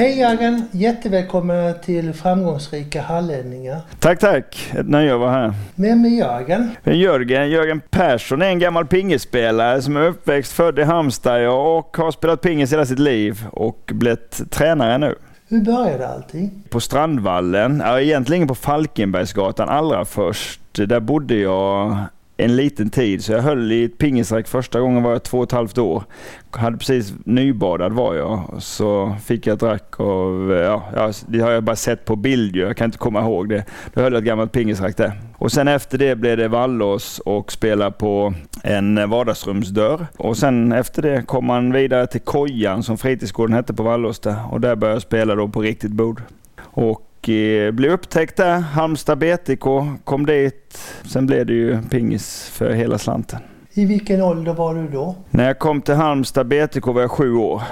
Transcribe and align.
Hej 0.00 0.18
Jörgen! 0.18 0.62
Jättevälkomna 0.70 1.72
till 1.72 2.12
Framgångsrika 2.12 3.02
hallänningar. 3.02 3.80
Tack, 3.98 4.18
tack. 4.18 4.70
Ett 4.72 4.88
nöje 4.88 5.14
att 5.14 5.20
vara 5.20 5.30
här. 5.30 5.54
Vem 5.74 6.04
är 6.04 6.08
Jörgen? 6.08 6.70
Jörgen, 6.84 7.50
Jörgen 7.50 7.80
Persson 7.90 8.42
är 8.42 8.46
en 8.46 8.58
gammal 8.58 8.86
pingisspelare 8.86 9.82
som 9.82 9.96
är 9.96 10.06
uppväxt, 10.06 10.52
född 10.52 10.78
i 10.78 10.82
Halmstad 10.82 11.48
och 11.48 11.96
har 11.96 12.10
spelat 12.10 12.40
pingis 12.40 12.72
hela 12.72 12.86
sitt 12.86 12.98
liv 12.98 13.46
och 13.52 13.90
blivit 13.94 14.50
tränare 14.50 14.98
nu. 14.98 15.14
Hur 15.48 15.60
började 15.60 16.08
allting? 16.08 16.50
På 16.68 16.80
Strandvallen, 16.80 17.82
ja, 17.86 18.00
egentligen 18.00 18.48
på 18.48 18.54
Falkenbergsgatan 18.54 19.68
allra 19.68 20.04
först. 20.04 20.60
Där 20.72 21.00
bodde 21.00 21.34
jag 21.34 21.96
en 22.44 22.56
liten 22.56 22.90
tid. 22.90 23.24
Så 23.24 23.32
jag 23.32 23.42
höll 23.42 23.72
i 23.72 23.84
ett 23.84 23.98
pingisrack 23.98 24.48
första 24.48 24.80
gången 24.80 25.02
var 25.02 25.10
jag 25.10 25.22
två 25.22 25.38
och 25.38 25.44
ett 25.44 25.52
halvt 25.52 25.78
år. 25.78 26.04
Hade 26.50 26.78
precis 26.78 27.14
nybadad 27.24 27.92
var 27.92 28.14
jag. 28.14 28.54
Så 28.58 29.16
fick 29.24 29.46
jag 29.46 29.54
ett 29.54 29.62
rack 29.62 30.00
av, 30.00 30.50
ja, 30.94 31.12
det 31.26 31.40
har 31.40 31.50
jag 31.50 31.64
bara 31.64 31.76
sett 31.76 32.04
på 32.04 32.16
bild 32.16 32.56
Jag 32.56 32.76
kan 32.76 32.84
inte 32.84 32.98
komma 32.98 33.20
ihåg 33.20 33.48
det. 33.48 33.64
Då 33.94 34.00
höll 34.00 34.12
jag 34.12 34.20
ett 34.20 34.26
gammalt 34.26 34.52
pingisrack 34.52 34.96
där. 34.96 35.12
Och 35.36 35.52
sen 35.52 35.68
efter 35.68 35.98
det 35.98 36.16
blev 36.16 36.36
det 36.36 36.48
Vallås 36.48 37.18
och 37.18 37.52
spela 37.52 37.90
på 37.90 38.34
en 38.62 39.10
vardagsrumsdörr. 39.10 40.06
Och 40.16 40.36
sen 40.36 40.72
efter 40.72 41.02
det 41.02 41.22
kom 41.26 41.46
man 41.46 41.72
vidare 41.72 42.06
till 42.06 42.20
Kojan 42.20 42.82
som 42.82 42.98
fritidsgården 42.98 43.56
hette 43.56 43.74
på 43.74 43.82
Vallås 43.82 44.18
där. 44.18 44.36
Och 44.50 44.60
där 44.60 44.76
började 44.76 44.94
jag 44.94 45.02
spela 45.02 45.34
då 45.34 45.48
på 45.48 45.60
riktigt 45.60 45.92
bord. 45.92 46.22
Och 46.60 47.09
Eh, 47.28 47.70
blev 47.70 47.92
upptäckt 47.92 48.36
där. 48.36 48.58
Halmstad 48.60 49.18
BTK 49.18 49.64
kom 50.04 50.26
dit. 50.26 50.78
Sen 51.02 51.26
blev 51.26 51.46
det 51.46 51.52
ju 51.52 51.82
pingis 51.82 52.48
för 52.52 52.72
hela 52.72 52.98
slanten. 52.98 53.38
I 53.72 53.84
vilken 53.84 54.22
ålder 54.22 54.54
var 54.54 54.74
du 54.74 54.88
då? 54.88 55.14
När 55.30 55.46
jag 55.46 55.58
kom 55.58 55.82
till 55.82 55.94
Halmstad 55.94 56.46
BTK 56.46 56.86
var 56.86 57.00
jag 57.00 57.10
sju 57.10 57.34
år. 57.34 57.62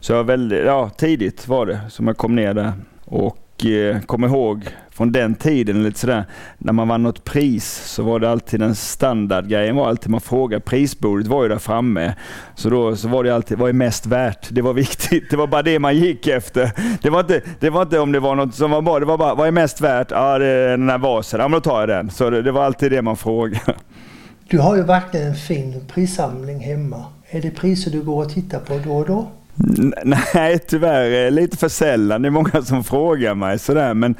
Så 0.00 0.12
jag 0.12 0.16
var 0.16 0.24
väldigt, 0.24 0.64
ja, 0.64 0.90
tidigt 0.96 1.48
var 1.48 1.66
det 1.66 1.80
som 1.88 2.06
jag 2.06 2.16
kom 2.16 2.34
ner 2.34 2.54
där. 2.54 2.72
Och 3.04 3.36
eh, 3.64 4.00
kom 4.00 4.24
ihåg 4.24 4.68
från 4.90 5.12
den 5.12 5.34
tiden, 5.34 5.82
lite 5.82 5.98
sådär, 5.98 6.24
när 6.58 6.72
man 6.72 6.88
vann 6.88 7.02
något 7.02 7.24
pris 7.24 7.82
så 7.84 8.02
var 8.02 8.20
det 8.20 8.30
alltid 8.30 8.60
den 8.60 8.74
standardgrejen 8.74 9.76
var 9.76 9.88
alltid 9.88 10.10
man 10.10 10.20
frågade, 10.20 10.60
prisbordet 10.60 11.26
var 11.26 11.42
ju 11.42 11.48
där 11.48 11.58
framme. 11.58 12.14
Så 12.54 12.70
då 12.70 12.96
så 12.96 13.08
var 13.08 13.24
det 13.24 13.34
alltid, 13.34 13.58
vad 13.58 13.68
är 13.68 13.72
mest 13.72 14.06
värt? 14.06 14.48
Det 14.50 14.62
var 14.62 14.72
viktigt, 14.72 15.30
det 15.30 15.36
var 15.36 15.46
bara 15.46 15.62
det 15.62 15.78
man 15.78 15.96
gick 15.96 16.26
efter. 16.26 16.70
Det 17.02 17.10
var 17.10 17.20
inte, 17.20 17.42
det 17.60 17.70
var 17.70 17.82
inte 17.82 17.98
om 17.98 18.12
det 18.12 18.20
var 18.20 18.34
något 18.34 18.54
som 18.54 18.70
var 18.70 18.82
bra, 18.82 18.98
det 18.98 19.06
var 19.06 19.18
bara, 19.18 19.34
vad 19.34 19.48
är 19.48 19.52
mest 19.52 19.80
värt? 19.80 20.10
Ja, 20.10 20.38
det 20.38 20.46
är 20.46 20.68
den 20.70 20.90
här 20.90 20.98
vasen, 20.98 21.40
ja 21.40 21.48
men 21.48 21.52
då 21.52 21.60
tar 21.60 21.80
jag 21.80 21.88
den. 21.88 22.10
Så 22.10 22.30
det, 22.30 22.42
det 22.42 22.52
var 22.52 22.64
alltid 22.64 22.92
det 22.92 23.02
man 23.02 23.16
frågade. 23.16 23.74
Du 24.48 24.58
har 24.58 24.76
ju 24.76 24.82
verkligen 24.82 25.26
en 25.26 25.34
fin 25.34 25.84
prissamling 25.94 26.60
hemma. 26.60 27.04
Är 27.30 27.40
det 27.40 27.50
priser 27.50 27.90
du 27.90 28.02
går 28.02 28.24
och 28.24 28.30
tittar 28.30 28.58
på 28.58 28.78
då 28.84 28.96
och 28.96 29.06
då? 29.06 29.30
Nej, 30.34 30.58
tyvärr. 30.58 31.26
Eh, 31.26 31.30
lite 31.30 31.56
för 31.56 31.68
sällan. 31.68 32.22
Det 32.22 32.28
är 32.28 32.30
många 32.30 32.62
som 32.62 32.84
frågar 32.84 33.34
mig 33.34 33.58
sådär, 33.58 33.94
men 33.94 34.14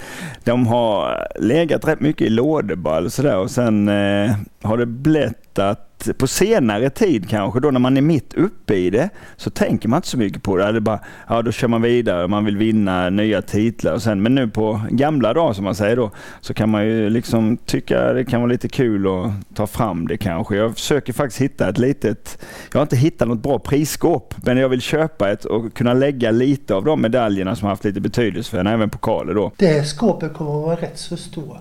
de 0.44 0.66
har 0.66 1.26
legat 1.40 1.88
rätt 1.88 2.00
mycket 2.00 2.26
i 2.26 2.30
lådeball 2.30 3.10
sådär. 3.10 3.36
Och 3.36 3.50
sen 3.50 3.88
eh, 3.88 4.36
har 4.62 4.76
det 4.76 4.86
blivit 4.86 5.58
att 5.58 5.89
på 6.18 6.26
senare 6.26 6.90
tid 6.90 7.28
kanske, 7.28 7.60
då 7.60 7.70
när 7.70 7.80
man 7.80 7.96
är 7.96 8.00
mitt 8.00 8.34
uppe 8.34 8.74
i 8.74 8.90
det, 8.90 9.08
så 9.36 9.50
tänker 9.50 9.88
man 9.88 9.96
inte 9.96 10.08
så 10.08 10.18
mycket 10.18 10.42
på 10.42 10.56
det. 10.56 10.72
det 10.72 10.80
bara, 10.80 11.00
ja, 11.28 11.42
då 11.42 11.52
kör 11.52 11.68
man 11.68 11.82
vidare, 11.82 12.28
man 12.28 12.44
vill 12.44 12.56
vinna 12.56 13.10
nya 13.10 13.42
titlar. 13.42 13.92
Och 13.92 14.02
sen, 14.02 14.22
men 14.22 14.34
nu 14.34 14.48
på 14.48 14.80
gamla 14.90 15.34
dagar 15.34 15.52
som 15.52 15.64
man 15.64 15.74
säger 15.74 15.96
då, 15.96 16.10
så 16.40 16.54
kan 16.54 16.70
man 16.70 16.86
ju 16.86 17.10
liksom 17.10 17.56
tycka 17.56 18.12
det 18.12 18.24
kan 18.24 18.40
vara 18.40 18.52
lite 18.52 18.68
kul 18.68 19.06
att 19.06 19.56
ta 19.56 19.66
fram 19.66 20.08
det 20.08 20.16
kanske. 20.16 20.56
Jag 20.56 20.74
försöker 20.74 21.12
faktiskt 21.12 21.40
hitta 21.40 21.68
ett 21.68 21.78
litet, 21.78 22.38
jag 22.72 22.78
har 22.78 22.82
inte 22.82 22.96
hittat 22.96 23.28
något 23.28 23.42
bra 23.42 23.58
prisskåp, 23.58 24.34
men 24.44 24.56
jag 24.56 24.68
vill 24.68 24.80
köpa 24.80 25.30
ett 25.30 25.44
och 25.44 25.74
kunna 25.74 25.94
lägga 25.94 26.30
lite 26.30 26.74
av 26.74 26.84
de 26.84 27.02
medaljerna 27.02 27.56
som 27.56 27.66
har 27.66 27.70
haft 27.70 27.84
lite 27.84 28.00
betydelse 28.00 28.50
för 28.50 28.58
en, 28.58 28.66
även 28.66 28.90
pokaler 28.90 29.34
då. 29.34 29.52
Det 29.56 29.84
skåpet 29.84 30.34
kommer 30.34 30.56
att 30.56 30.62
vara 30.62 30.76
rätt 30.76 30.98
så 30.98 31.16
stort. 31.16 31.56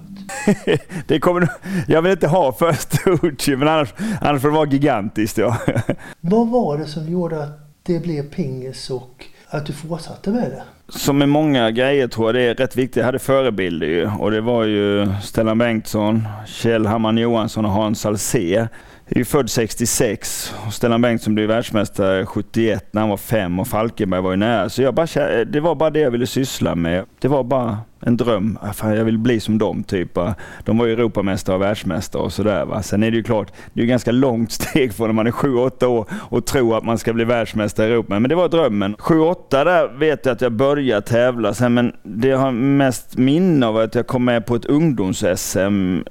det 1.07 1.19
kommer, 1.19 1.47
jag 1.87 2.01
vill 2.01 2.11
inte 2.11 2.27
ha 2.27 2.51
för 2.51 2.73
stort, 2.73 3.47
men 3.47 3.67
annars, 3.67 3.93
annars 4.21 4.41
får 4.41 4.49
det 4.49 4.55
vara 4.55 4.69
gigantiskt. 4.69 5.37
Ja. 5.37 5.57
Vad 6.21 6.49
var 6.49 6.77
det 6.77 6.85
som 6.85 7.09
gjorde 7.11 7.43
att 7.43 7.59
det 7.83 7.99
blev 7.99 8.29
pingis 8.29 8.89
och 8.89 9.25
att 9.49 9.65
du 9.65 9.73
fortsatte 9.73 10.29
med 10.29 10.41
det? 10.41 10.63
Som 10.89 11.17
med 11.17 11.29
många 11.29 11.71
grejer 11.71 12.07
tror 12.07 12.27
jag 12.27 12.35
det 12.35 12.41
är 12.41 12.55
rätt 12.55 12.75
viktigt. 12.75 12.95
Jag 12.95 13.05
hade 13.05 13.19
förebilder 13.19 13.87
ju 13.87 14.09
och 14.19 14.31
det 14.31 14.41
var 14.41 14.63
ju 14.63 15.07
Stellan 15.23 15.57
Bengtsson, 15.57 16.27
Kjell 16.47 16.85
Hamman 16.85 17.17
Johansson 17.17 17.65
och 17.65 17.71
Hans 17.71 18.05
Alsér 18.05 18.67
är 19.15 19.19
ju 19.19 19.25
född 19.25 19.49
66 19.49 20.53
och 20.67 20.73
Stellan 20.73 21.01
Bengtsson 21.01 21.35
blev 21.35 21.47
världsmästare 21.47 22.25
71 22.25 22.85
när 22.91 23.01
han 23.01 23.09
var 23.09 23.17
fem 23.17 23.59
och 23.59 23.67
Falkenberg 23.67 24.21
var 24.21 24.31
ju 24.31 24.37
nära. 24.37 24.69
Så 24.69 24.81
jag 24.81 24.93
bara, 24.93 25.39
eh, 25.39 25.45
det 25.45 25.59
var 25.59 25.75
bara 25.75 25.89
det 25.89 25.99
jag 25.99 26.11
ville 26.11 26.27
syssla 26.27 26.75
med. 26.75 27.05
Det 27.19 27.27
var 27.27 27.43
bara 27.43 27.77
en 28.01 28.17
dröm. 28.17 28.57
Ah, 28.61 28.73
fan, 28.73 28.95
jag 28.95 29.05
vill 29.05 29.17
bli 29.17 29.39
som 29.39 29.57
dem. 29.57 29.83
Typ. 29.83 30.17
De 30.63 30.77
var 30.77 30.85
ju 30.85 30.93
Europamästare 30.93 31.55
och 31.55 31.61
världsmästare 31.61 32.21
och 32.21 32.33
sådär. 32.33 32.81
Sen 32.81 33.03
är 33.03 33.11
det 33.11 33.17
ju 33.17 33.23
klart, 33.23 33.51
det 33.73 33.79
är 33.79 33.83
ju 33.83 33.89
ganska 33.89 34.11
långt 34.11 34.51
steg 34.61 34.93
från 34.93 35.07
när 35.07 35.13
man 35.13 35.27
är 35.27 35.31
7-8 35.31 35.85
år 35.85 36.05
och 36.11 36.45
tror 36.45 36.77
att 36.77 36.83
man 36.83 36.97
ska 36.97 37.13
bli 37.13 37.25
världsmästare 37.25 37.87
i 37.87 37.91
Europa. 37.91 38.19
Men 38.19 38.29
det 38.29 38.35
var 38.35 38.49
drömmen. 38.49 38.95
7-8 38.95 39.63
där 39.65 39.97
vet 39.97 40.25
jag 40.25 40.33
att 40.33 40.41
jag 40.41 40.51
började 40.51 41.01
tävla. 41.01 41.53
Sen, 41.53 41.73
men 41.73 41.93
det 42.03 42.27
jag 42.27 42.37
har 42.37 42.51
mest 42.51 43.17
minne 43.17 43.67
av 43.67 43.79
är 43.79 43.83
att 43.83 43.95
jag 43.95 44.07
kom 44.07 44.25
med 44.25 44.45
på 44.45 44.55
ett 44.55 44.65
ungdoms-SM 44.65 46.03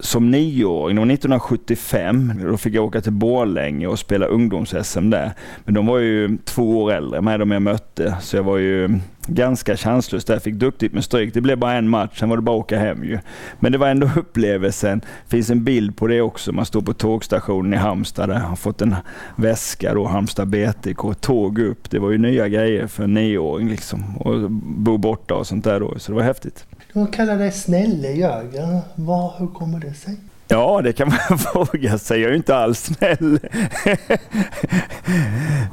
som 0.00 0.30
nioåring, 0.30 0.96
det 0.96 1.00
var 1.00 1.12
1975, 1.12 2.32
då 2.42 2.56
fick 2.56 2.74
jag 2.74 2.84
åka 2.84 3.00
till 3.00 3.12
Borlänge 3.12 3.86
och 3.86 3.98
spela 3.98 4.26
ungdoms-SM 4.26 5.10
där. 5.10 5.32
Men 5.64 5.74
de 5.74 5.86
var 5.86 5.98
ju 5.98 6.38
två 6.44 6.82
år 6.82 6.92
äldre 6.92 7.20
med 7.20 7.40
de 7.40 7.50
jag 7.50 7.62
mötte, 7.62 8.16
så 8.20 8.36
jag 8.36 8.42
var 8.42 8.58
ju 8.58 9.00
ganska 9.26 9.76
chanslös 9.76 10.24
där. 10.24 10.38
Fick 10.38 10.54
duktigt 10.54 10.94
med 10.94 11.04
stryk. 11.04 11.34
Det 11.34 11.40
blev 11.40 11.58
bara 11.58 11.72
en 11.72 11.88
match, 11.88 12.18
sen 12.18 12.28
var 12.28 12.36
det 12.36 12.42
bara 12.42 12.56
att 12.56 12.64
åka 12.64 12.78
hem 12.78 13.04
ju. 13.04 13.18
Men 13.60 13.72
det 13.72 13.78
var 13.78 13.88
ändå 13.88 14.10
upplevelsen. 14.16 15.00
Det 15.00 15.30
finns 15.30 15.50
en 15.50 15.64
bild 15.64 15.96
på 15.96 16.06
det 16.06 16.20
också. 16.20 16.52
Man 16.52 16.66
står 16.66 16.80
på 16.80 16.92
tågstationen 16.92 17.74
i 17.74 17.76
Halmstad 17.76 18.28
där. 18.28 18.38
Har 18.38 18.56
fått 18.56 18.82
en 18.82 18.94
väska 19.36 19.94
då, 19.94 20.06
Halmstad 20.06 20.48
BTK. 20.48 21.14
Tåg 21.20 21.58
upp. 21.58 21.90
Det 21.90 21.98
var 21.98 22.10
ju 22.10 22.18
nya 22.18 22.48
grejer 22.48 22.86
för 22.86 23.04
en 23.04 23.14
nioåring 23.14 23.68
liksom. 23.68 24.16
Och 24.16 24.50
bo 24.50 24.96
borta 24.96 25.34
och 25.34 25.46
sånt 25.46 25.64
där 25.64 25.80
då. 25.80 25.98
Så 25.98 26.12
det 26.12 26.16
var 26.16 26.22
häftigt. 26.22 26.66
De 26.92 27.06
kallar 27.06 27.38
dig 27.38 27.52
Snälle 27.52 28.12
Jörgen. 28.12 28.80
Var, 28.94 29.32
hur 29.38 29.46
kommer 29.46 29.80
det 29.80 29.94
sig? 29.94 30.16
Ja, 30.48 30.80
det 30.82 30.92
kan 30.92 31.08
man 31.08 31.38
fråga 31.52 31.98
sig. 31.98 32.20
Jag 32.20 32.26
är 32.26 32.30
ju 32.30 32.36
inte 32.36 32.56
alls 32.56 32.80
snäll. 32.80 33.38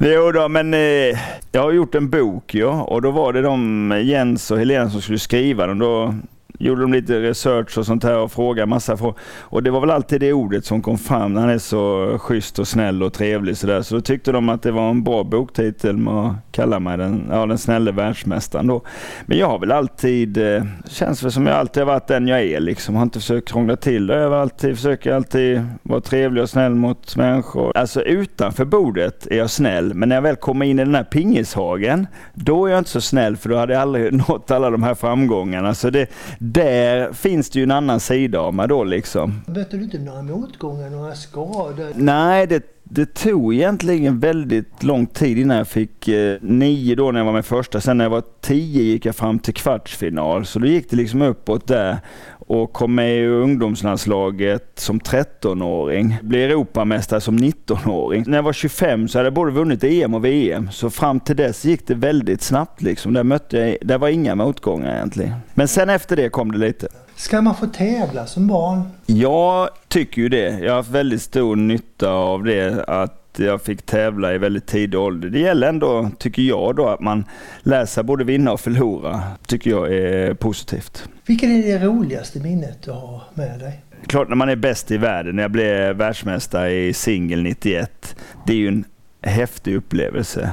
jo 0.00 0.32
då, 0.32 0.48
men 0.48 0.74
eh, 0.74 1.18
jag 1.52 1.62
har 1.62 1.72
gjort 1.72 1.94
en 1.94 2.10
bok 2.10 2.54
ja, 2.54 2.82
och 2.82 3.02
då 3.02 3.10
var 3.10 3.32
det 3.32 3.42
de 3.42 4.00
Jens 4.04 4.50
och 4.50 4.58
Helena 4.58 4.90
som 4.90 5.02
skulle 5.02 5.18
skriva 5.18 5.66
den. 5.66 5.78
Då 5.78 6.14
gjorde 6.58 6.80
de 6.80 6.92
lite 6.92 7.20
research 7.20 7.78
och 7.78 7.86
sånt 7.86 8.04
här 8.04 8.18
och 8.18 8.32
frågade 8.32 8.66
massa 8.66 8.96
frågor. 8.96 9.18
Och 9.40 9.62
det 9.62 9.70
var 9.70 9.80
väl 9.80 9.90
alltid 9.90 10.20
det 10.20 10.32
ordet 10.32 10.64
som 10.64 10.82
kom 10.82 10.98
fram. 10.98 11.36
Han 11.36 11.48
är 11.48 11.58
så 11.58 12.16
schysst 12.18 12.58
och 12.58 12.68
snäll 12.68 13.02
och 13.02 13.12
trevlig 13.12 13.56
sådär. 13.56 13.82
Så 13.82 13.94
då 13.94 14.00
tyckte 14.00 14.32
de 14.32 14.48
att 14.48 14.62
det 14.62 14.70
var 14.70 14.90
en 14.90 15.04
bra 15.04 15.24
boktitel 15.24 15.96
med 15.96 16.14
att 16.14 16.34
kalla 16.52 16.80
mig 16.80 16.98
den, 16.98 17.26
ja, 17.30 17.46
den 17.46 17.58
snälle 17.58 17.92
världsmästaren 17.92 18.66
då. 18.66 18.82
Men 19.26 19.38
jag 19.38 19.46
har 19.46 19.58
väl 19.58 19.72
alltid, 19.72 20.38
eh, 20.38 20.64
känns 20.88 21.22
väl 21.22 21.32
som 21.32 21.46
jag 21.46 21.56
alltid 21.56 21.82
har 21.82 21.92
varit 21.92 22.06
den 22.06 22.28
jag 22.28 22.42
är 22.42 22.60
liksom. 22.60 22.94
Har 22.94 23.02
inte 23.02 23.20
försökt 23.20 23.48
krångla 23.48 23.76
till 23.76 24.06
det. 24.06 24.18
Jag 24.18 24.30
har 24.30 24.36
alltid, 24.36 24.76
försöker 24.76 25.12
alltid 25.12 25.66
vara 25.82 26.00
trevlig 26.00 26.42
och 26.42 26.50
snäll 26.50 26.74
mot 26.74 27.16
människor. 27.16 27.72
Alltså 27.76 28.02
utanför 28.02 28.64
bordet 28.64 29.26
är 29.30 29.36
jag 29.36 29.50
snäll, 29.50 29.94
men 29.94 30.08
när 30.08 30.16
jag 30.16 30.22
väl 30.22 30.36
kommer 30.36 30.66
in 30.66 30.78
i 30.78 30.84
den 30.84 30.94
här 30.94 31.04
pingishagen, 31.04 32.06
då 32.34 32.66
är 32.66 32.70
jag 32.70 32.78
inte 32.78 32.90
så 32.90 33.00
snäll 33.00 33.36
för 33.36 33.48
då 33.48 33.56
hade 33.56 33.72
jag 33.72 33.82
aldrig 33.82 34.12
nått 34.28 34.50
alla 34.50 34.70
de 34.70 34.82
här 34.82 34.94
framgångarna. 34.94 35.74
Så 35.74 35.90
det, 35.90 36.06
där 36.52 37.12
finns 37.12 37.50
det 37.50 37.58
ju 37.58 37.62
en 37.62 37.70
annan 37.70 38.00
sida 38.00 38.40
av 38.40 38.54
mig 38.54 38.68
då 38.68 38.84
liksom. 38.84 39.42
Mötte 39.46 39.76
du 39.76 39.84
inte 39.84 39.98
några 39.98 40.22
motgångar, 40.22 40.90
några 40.90 41.14
skador? 41.14 41.92
Nej, 41.94 42.46
det, 42.46 42.62
det 42.88 43.14
tog 43.14 43.54
egentligen 43.54 44.20
väldigt 44.20 44.82
lång 44.82 45.06
tid 45.06 45.38
innan 45.38 45.56
jag 45.56 45.68
fick 45.68 46.08
eh, 46.08 46.36
nio 46.40 46.94
då 46.94 47.10
när 47.10 47.20
jag 47.20 47.24
var 47.24 47.32
med 47.32 47.46
första. 47.46 47.80
Sen 47.80 47.98
när 47.98 48.04
jag 48.04 48.10
var 48.10 48.22
tio 48.40 48.82
gick 48.82 49.06
jag 49.06 49.16
fram 49.16 49.38
till 49.38 49.54
kvartsfinal. 49.54 50.46
Så 50.46 50.58
då 50.58 50.66
gick 50.66 50.90
det 50.90 50.96
liksom 50.96 51.22
uppåt 51.22 51.66
där 51.66 51.96
och 52.30 52.72
kom 52.72 52.94
med 52.94 53.18
i 53.18 53.26
ungdomslandslaget 53.26 54.72
som 54.74 55.00
13-åring. 55.00 56.18
Blev 56.22 56.50
Europamästare 56.50 57.20
som 57.20 57.38
19-åring. 57.38 58.24
När 58.26 58.38
jag 58.38 58.42
var 58.42 58.52
25 58.52 59.08
så 59.08 59.18
hade 59.18 59.26
jag 59.26 59.34
både 59.34 59.52
vunnit 59.52 59.84
EM 59.84 60.14
och 60.14 60.24
VM. 60.24 60.70
Så 60.70 60.90
fram 60.90 61.20
till 61.20 61.36
dess 61.36 61.64
gick 61.64 61.86
det 61.86 61.94
väldigt 61.94 62.42
snabbt. 62.42 62.82
Liksom. 62.82 63.12
Där, 63.12 63.22
mötte 63.22 63.58
jag, 63.58 63.76
där 63.82 63.98
var 63.98 64.08
inga 64.08 64.34
motgångar 64.34 64.94
egentligen. 64.94 65.32
Men 65.54 65.68
sen 65.68 65.90
efter 65.90 66.16
det 66.16 66.28
kom 66.28 66.52
det 66.52 66.58
lite. 66.58 66.88
Ska 67.16 67.42
man 67.42 67.54
få 67.54 67.66
tävla 67.66 68.26
som 68.26 68.46
barn? 68.46 68.82
Jag 69.06 69.68
tycker 69.88 70.22
ju 70.22 70.28
det. 70.28 70.58
Jag 70.58 70.70
har 70.70 70.76
haft 70.76 70.90
väldigt 70.90 71.22
stor 71.22 71.56
nytta 71.56 72.10
av 72.10 72.44
det. 72.44 72.84
Att 72.88 73.22
jag 73.36 73.62
fick 73.62 73.82
tävla 73.82 74.34
i 74.34 74.38
väldigt 74.38 74.66
tidig 74.66 75.00
ålder. 75.00 75.28
Det 75.28 75.38
gäller 75.38 75.68
ändå, 75.68 76.10
tycker 76.18 76.42
jag, 76.42 76.76
då, 76.76 76.88
att 76.88 77.00
man 77.00 77.24
lär 77.62 77.86
sig 77.86 78.04
både 78.04 78.24
vinna 78.24 78.52
och 78.52 78.60
förlora. 78.60 79.22
tycker 79.46 79.70
jag 79.70 79.94
är 79.94 80.34
positivt. 80.34 81.08
Vilket 81.26 81.48
är 81.48 81.78
det 81.78 81.86
roligaste 81.86 82.40
minnet 82.40 82.82
du 82.82 82.90
har 82.90 83.22
med 83.34 83.60
dig? 83.60 83.82
Klart 84.06 84.28
när 84.28 84.36
man 84.36 84.48
är 84.48 84.56
bäst 84.56 84.90
i 84.90 84.96
världen. 84.96 85.36
När 85.36 85.42
jag 85.42 85.50
blev 85.50 85.96
världsmästare 85.96 86.72
i 86.72 86.92
singel 86.92 87.42
91. 87.42 88.16
Det 88.46 88.52
är 88.52 88.56
ju 88.56 88.68
en 88.68 88.84
häftig 89.22 89.74
upplevelse. 89.76 90.50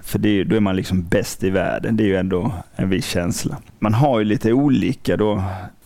För 0.00 0.18
det, 0.18 0.44
då 0.44 0.56
är 0.56 0.60
man 0.60 0.76
liksom 0.76 1.02
bäst 1.02 1.44
i 1.44 1.50
världen. 1.50 1.96
Det 1.96 2.02
är 2.04 2.08
ju 2.08 2.16
ändå 2.16 2.52
en 2.76 2.90
viss 2.90 3.06
känsla. 3.06 3.56
Man 3.78 3.94
har 3.94 4.18
ju 4.18 4.24
lite 4.24 4.52
olika 4.52 5.16
då. 5.16 5.42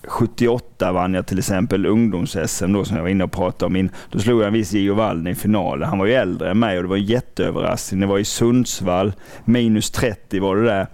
78 0.09 0.93
vann 0.93 1.15
jag 1.15 1.27
till 1.27 1.39
exempel 1.39 1.87
ungdoms-SM 1.87 2.73
då 2.73 2.85
som 2.85 2.97
jag 2.97 3.03
var 3.03 3.11
inne 3.11 3.25
och 3.25 3.33
pratade 3.33 3.67
om. 3.67 3.77
In. 3.77 3.91
Då 4.11 4.19
slog 4.19 4.41
jag 4.41 4.47
en 4.47 4.53
viss 4.53 4.73
Gio 4.73 4.95
Wallner 4.95 5.31
i 5.31 5.35
finalen. 5.35 5.89
Han 5.89 5.99
var 5.99 6.07
ju 6.07 6.13
äldre 6.13 6.51
än 6.51 6.59
mig 6.59 6.77
och 6.77 6.83
det 6.83 6.89
var 6.89 6.97
en 6.97 7.05
jätteöverraskning. 7.05 8.01
Det 8.01 8.07
var 8.07 8.19
i 8.19 8.25
Sundsvall, 8.25 9.13
minus 9.45 9.91
30 9.91 10.41
var 10.41 10.57
det 10.57 10.65
där. 10.65 10.87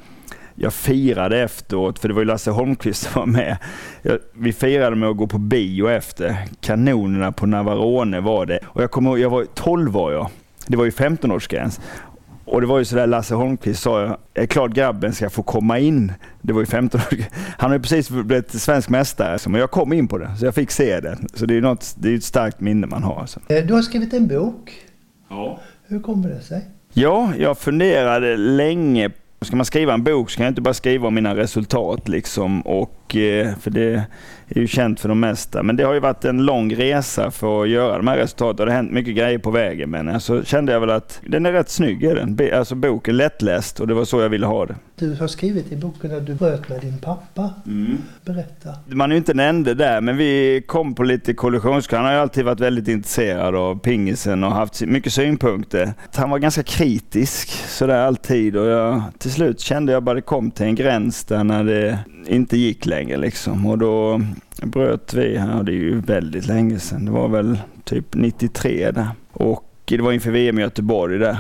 Jag 0.55 0.73
firade 0.73 1.43
efteråt, 1.43 1.99
för 1.99 2.09
det 2.09 2.15
var 2.15 2.21
ju 2.21 2.27
Lasse 2.27 2.51
Holmqvist 2.51 3.03
som 3.03 3.21
var 3.21 3.27
med. 3.27 3.57
vi 4.33 4.53
firade 4.53 4.97
med 4.97 5.09
att 5.09 5.17
gå 5.17 5.27
på 5.27 5.39
bio 5.39 5.89
efter. 5.89 6.37
Kanonerna 6.61 7.33
på 7.33 7.47
Navarone 7.47 8.21
var 8.21 8.47
det. 8.47 8.59
Och 8.65 8.83
jag 8.83 8.91
kommer 8.91 9.11
ihåg, 9.11 9.19
jag 9.19 9.31
var 9.31 9.45
12 9.55 9.93
var 9.93 10.13
jag. 10.13 10.31
Det 10.67 10.77
var 10.77 10.85
ju 10.85 10.91
15-årsgräns. 10.91 11.81
Och 12.47 12.61
det 12.61 12.67
var 12.67 12.79
ju 12.79 12.85
sådär 12.85 13.07
Lasse 13.07 13.35
Holmqvist 13.35 13.83
sa, 13.83 14.01
jag 14.01 14.19
är 14.35 14.47
klart 14.47 14.71
grabben 14.73 15.13
ska 15.13 15.31
få 15.31 15.43
komma 15.43 15.79
in. 15.79 16.13
Det 16.43 16.53
var 16.53 16.61
ju 16.61 16.67
15 16.67 17.01
år. 17.01 17.25
Han 17.59 17.71
har 17.71 17.77
ju 17.77 17.83
precis 17.83 18.11
blivit 18.11 18.51
svensk 18.51 18.89
mästare, 18.89 19.39
men 19.51 19.61
jag 19.61 19.71
kom 19.71 19.93
in 19.93 20.09
på 20.09 20.19
det, 20.19 20.31
så 20.39 20.45
jag 20.45 20.55
fick 20.55 20.71
se 20.71 21.01
det. 21.01 21.19
Så 21.35 21.47
det 21.47 21.57
är, 21.57 21.61
något, 21.61 21.95
det 21.99 22.09
är 22.11 22.15
ett 22.15 22.25
starkt 22.25 22.61
minne 22.61 22.87
man 22.87 23.03
har. 23.03 23.21
Alltså. 23.21 23.41
Du 23.67 23.75
har 23.75 23.83
skrivit 23.83 24.13
en 24.13 24.27
bok. 24.29 24.73
Ja. 25.29 25.61
Hur 25.87 26.01
kommer 26.01 26.29
det 26.29 26.41
sig? 26.41 26.65
Ja, 26.93 27.33
jag 27.39 27.59
funderade 27.59 28.37
länge 28.37 29.11
Ska 29.47 29.57
man 29.57 29.67
skriva 29.67 29.95
en 29.95 30.03
bok 30.03 30.31
så 30.31 30.37
kan 30.37 30.45
jag 30.45 30.51
inte 30.51 30.61
bara 30.61 30.75
skriva 30.75 31.09
om 31.09 31.15
mina 31.15 31.37
resultat 31.37 32.09
liksom. 32.09 32.61
Och, 32.61 33.17
eh, 33.17 33.55
för 33.61 33.71
det 33.71 34.05
är 34.49 34.61
ju 34.61 34.67
känt 34.67 35.01
för 35.01 35.09
de 35.09 35.21
mesta. 35.21 35.63
Men 35.63 35.77
det 35.77 35.85
har 35.85 35.95
ju 35.95 36.01
varit 36.01 36.25
en 36.25 36.45
lång 36.45 36.75
resa 36.75 37.31
för 37.31 37.63
att 37.63 37.69
göra 37.69 37.97
de 37.97 38.09
här 38.09 38.17
resultaten. 38.17 38.67
Det 38.67 38.73
har 38.73 38.77
hänt 38.77 38.93
mycket 38.93 39.17
grejer 39.17 39.39
på 39.39 39.51
vägen. 39.51 39.91
Men 39.91 40.21
så 40.21 40.43
kände 40.43 40.73
jag 40.73 40.81
väl 40.81 40.91
att 40.91 41.21
den 41.27 41.47
är 41.47 41.53
rätt 41.53 41.71
snygg. 41.71 42.05
Är 42.05 42.15
den. 42.15 42.59
Alltså 42.59 42.75
boken 42.75 43.17
lättläst 43.17 43.81
och 43.81 43.87
det 43.87 43.95
var 43.95 44.05
så 44.05 44.21
jag 44.21 44.29
ville 44.29 44.47
ha 44.47 44.67
det. 44.67 44.75
Du 44.99 45.15
har 45.15 45.27
skrivit 45.27 45.73
i 45.73 45.77
boken 45.77 46.17
att 46.17 46.27
du 46.27 46.35
bröt 46.35 46.69
med 46.69 46.81
din 46.81 46.99
pappa. 46.99 47.51
Mm. 47.67 47.99
Berätta. 48.25 48.71
Man 48.87 49.11
är 49.11 49.15
ju 49.15 49.19
inte 49.19 49.33
den 49.33 49.41
enda 49.41 49.75
där, 49.75 50.01
men 50.01 50.17
vi 50.17 50.63
kom 50.67 50.95
på 50.95 51.03
lite 51.03 51.35
kollisionskurs. 51.35 51.97
Han 51.97 52.05
har 52.05 52.13
ju 52.13 52.19
alltid 52.19 52.45
varit 52.45 52.61
väldigt 52.61 52.89
intresserad 52.89 53.55
av 53.55 53.79
pingisen 53.79 54.45
och 54.45 54.53
haft 54.53 54.81
mycket 54.81 55.13
synpunkter. 55.13 55.93
Han 56.15 56.31
var 56.31 56.39
ganska 56.39 56.63
kritisk 56.63 57.49
sådär 57.69 57.99
alltid 57.99 58.57
och 58.57 58.67
jag, 58.67 59.03
till 59.19 59.33
slut 59.37 59.61
kände 59.61 59.93
jag 59.93 60.03
bara 60.03 60.15
det 60.15 60.21
kom 60.21 60.51
till 60.51 60.67
en 60.67 60.75
gräns 60.75 61.25
där 61.25 61.45
när 61.45 61.65
det 61.65 61.99
inte 62.27 62.57
gick 62.57 62.87
längre 62.87 63.17
liksom. 63.17 63.67
Och 63.67 63.79
då 63.79 64.21
bröt 64.63 65.15
vi, 65.15 65.35
ja 65.35 65.63
det 65.63 65.73
är 65.73 65.77
ju 65.77 66.01
väldigt 66.01 66.47
länge 66.47 66.79
sedan, 66.79 67.05
det 67.05 67.11
var 67.11 67.29
väl 67.29 67.59
typ 67.85 68.15
93 68.15 68.91
där. 68.91 69.09
Och 69.33 69.73
det 69.85 70.01
var 70.01 70.13
inför 70.13 70.31
VM 70.31 70.59
i 70.59 70.63
Göteborg 70.63 71.19
där 71.19 71.37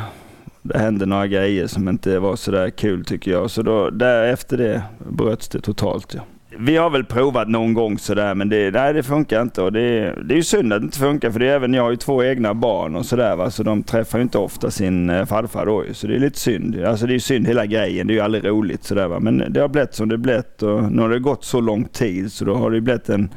det 0.62 0.78
hände 0.78 1.06
några 1.06 1.26
grejer 1.26 1.66
som 1.66 1.88
inte 1.88 2.18
var 2.18 2.36
så 2.36 2.50
där 2.50 2.70
kul 2.70 3.04
tycker 3.04 3.30
jag. 3.30 3.50
Så 3.50 3.62
då, 3.62 4.06
efter 4.06 4.56
det 4.56 4.82
bröts 5.10 5.48
det 5.48 5.60
totalt. 5.60 6.14
Ja. 6.14 6.20
Vi 6.58 6.76
har 6.76 6.90
väl 6.90 7.04
provat 7.04 7.48
någon 7.48 7.74
gång 7.74 7.98
sådär 7.98 8.34
men 8.34 8.48
det, 8.48 8.70
nej, 8.70 8.92
det 8.92 9.02
funkar 9.02 9.42
inte. 9.42 9.62
Och 9.62 9.72
det, 9.72 10.14
det 10.24 10.34
är 10.34 10.36
ju 10.36 10.42
synd 10.42 10.72
att 10.72 10.80
det 10.80 10.84
inte 10.84 10.98
funkar 10.98 11.30
för 11.30 11.40
det 11.40 11.46
är 11.46 11.54
även 11.54 11.74
jag 11.74 11.82
har 11.82 11.90
ju 11.90 11.96
två 11.96 12.24
egna 12.24 12.54
barn 12.54 12.96
och 12.96 13.06
sådär 13.06 13.36
va. 13.36 13.50
Så 13.50 13.62
de 13.62 13.82
träffar 13.82 14.18
ju 14.18 14.22
inte 14.22 14.38
ofta 14.38 14.70
sin 14.70 15.10
eh, 15.10 15.24
farfar 15.24 15.66
då 15.66 15.84
Så 15.92 16.06
det 16.06 16.14
är 16.14 16.18
lite 16.18 16.38
synd. 16.38 16.84
Alltså 16.84 17.06
det 17.06 17.10
är 17.12 17.14
ju 17.14 17.20
synd 17.20 17.46
hela 17.46 17.66
grejen. 17.66 18.06
Det 18.06 18.12
är 18.12 18.14
ju 18.14 18.20
aldrig 18.20 18.46
roligt 18.46 18.84
sådär 18.84 19.08
va. 19.08 19.20
Men 19.20 19.52
det 19.52 19.60
har 19.60 19.68
blivit 19.68 19.94
som 19.94 20.08
det 20.08 20.18
blivit 20.18 20.62
och 20.62 20.92
nu 20.92 21.02
har 21.02 21.08
det 21.08 21.18
gått 21.18 21.44
så 21.44 21.60
lång 21.60 21.84
tid 21.84 22.32
så 22.32 22.44
då 22.44 22.54
har 22.54 22.70
det 22.70 22.80
blivit 22.80 23.08
en 23.08 23.28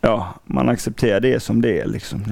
ja, 0.00 0.34
man 0.44 0.68
accepterar 0.68 1.20
det 1.20 1.40
som 1.40 1.60
det 1.60 1.80
är. 1.80 1.86
Liksom. 1.86 2.22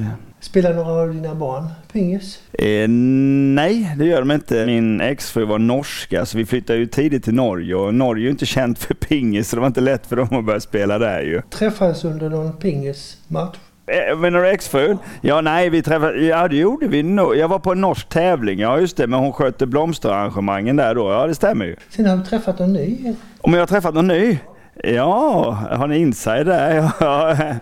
Spelar 0.44 0.74
några 0.74 1.02
av 1.02 1.14
dina 1.14 1.34
barn 1.34 1.66
pingis? 1.92 2.38
Eh, 2.52 2.88
nej, 2.88 3.94
det 3.98 4.04
gör 4.04 4.18
de 4.18 4.30
inte. 4.30 4.66
Min 4.66 5.00
exfru 5.00 5.44
var 5.44 5.58
norska, 5.58 6.26
så 6.26 6.38
vi 6.38 6.46
flyttade 6.46 6.78
ju 6.78 6.86
tidigt 6.86 7.24
till 7.24 7.34
Norge 7.34 7.74
och 7.74 7.94
Norge 7.94 8.22
är 8.22 8.24
ju 8.24 8.30
inte 8.30 8.46
känt 8.46 8.78
för 8.78 8.94
pingis, 8.94 9.48
så 9.48 9.56
det 9.56 9.60
var 9.60 9.66
inte 9.66 9.80
lätt 9.80 10.06
för 10.06 10.16
dem 10.16 10.28
att 10.32 10.44
börja 10.44 10.60
spela 10.60 10.98
där 10.98 11.20
ju. 11.20 11.42
Träffades 11.50 12.04
under 12.04 12.30
någon 12.30 12.52
pingismatch? 12.52 13.56
Eh, 13.86 14.18
menar 14.18 14.42
du 14.42 14.48
exfrun? 14.48 14.98
Ja, 15.20 15.40
nej, 15.40 15.70
vi 15.70 15.82
träffade, 15.82 16.24
ja 16.24 16.48
det 16.48 16.56
gjorde 16.56 16.86
vi 16.86 17.02
nog. 17.02 17.36
Jag 17.36 17.48
var 17.48 17.58
på 17.58 17.72
en 17.72 17.80
norsk 17.80 18.08
tävling, 18.08 18.58
ja 18.58 18.80
just 18.80 18.96
det, 18.96 19.06
men 19.06 19.20
hon 19.20 19.32
skötte 19.32 19.66
blomsterarrangemangen 19.66 20.76
där 20.76 20.94
då. 20.94 21.10
Ja, 21.10 21.26
det 21.26 21.34
stämmer 21.34 21.64
ju. 21.64 21.76
Sen 21.90 22.06
har 22.06 22.16
du 22.16 22.24
träffat 22.24 22.58
någon 22.58 22.72
ny? 22.72 23.14
Om 23.40 23.54
jag 23.54 23.60
har 23.60 23.66
träffat 23.66 23.94
någon 23.94 24.06
ny? 24.06 24.38
Ja, 24.82 25.50
har 25.70 25.86
ni 25.86 25.98
inside 25.98 26.46
där? 26.46 26.90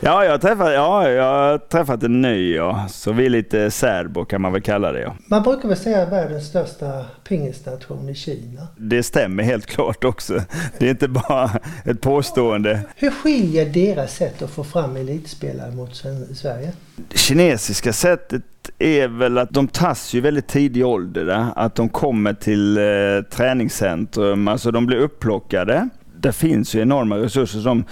Ja, 0.00 0.24
jag 0.24 0.30
har 0.30 0.38
träffat, 0.38 0.72
ja, 0.72 1.10
jag 1.10 1.24
har 1.24 1.58
träffat 1.58 2.02
en 2.02 2.22
ny 2.22 2.54
ja. 2.54 2.86
Så 2.88 3.12
vi 3.12 3.26
är 3.26 3.30
lite 3.30 3.70
särbo 3.70 4.24
kan 4.24 4.40
man 4.40 4.52
väl 4.52 4.62
kalla 4.62 4.92
det 4.92 5.00
ja. 5.00 5.14
Man 5.26 5.42
brukar 5.42 5.68
väl 5.68 5.76
säga 5.76 6.06
världens 6.06 6.46
största 6.46 7.04
pingisnation 7.28 8.08
i 8.08 8.14
Kina? 8.14 8.68
Det 8.76 9.02
stämmer 9.02 9.42
helt 9.42 9.66
klart 9.66 10.04
också. 10.04 10.40
Det 10.78 10.86
är 10.86 10.90
inte 10.90 11.08
bara 11.08 11.50
ett 11.84 12.00
påstående. 12.00 12.80
Hur 12.96 13.10
skiljer 13.10 13.66
deras 13.66 14.16
sätt 14.16 14.42
att 14.42 14.50
få 14.50 14.64
fram 14.64 14.96
elitspelare 14.96 15.70
mot 15.70 16.04
Sverige? 16.34 16.72
Det 16.96 17.18
kinesiska 17.18 17.92
sättet 17.92 18.42
är 18.78 19.08
väl 19.08 19.38
att 19.38 19.50
de 19.50 19.68
tas 19.68 20.14
ju 20.14 20.20
väldigt 20.20 20.48
tidig 20.48 20.86
ålder. 20.86 21.24
Där. 21.24 21.46
Att 21.56 21.74
de 21.74 21.88
kommer 21.88 22.34
till 22.34 22.78
eh, 22.78 22.84
träningscentrum, 23.30 24.48
alltså 24.48 24.70
de 24.70 24.86
blir 24.86 24.98
upplockade 24.98 25.88
det 26.20 26.32
finns 26.32 26.74
ju 26.74 26.80
enorma 26.80 27.18
resurser. 27.18 27.60
som 27.60 27.84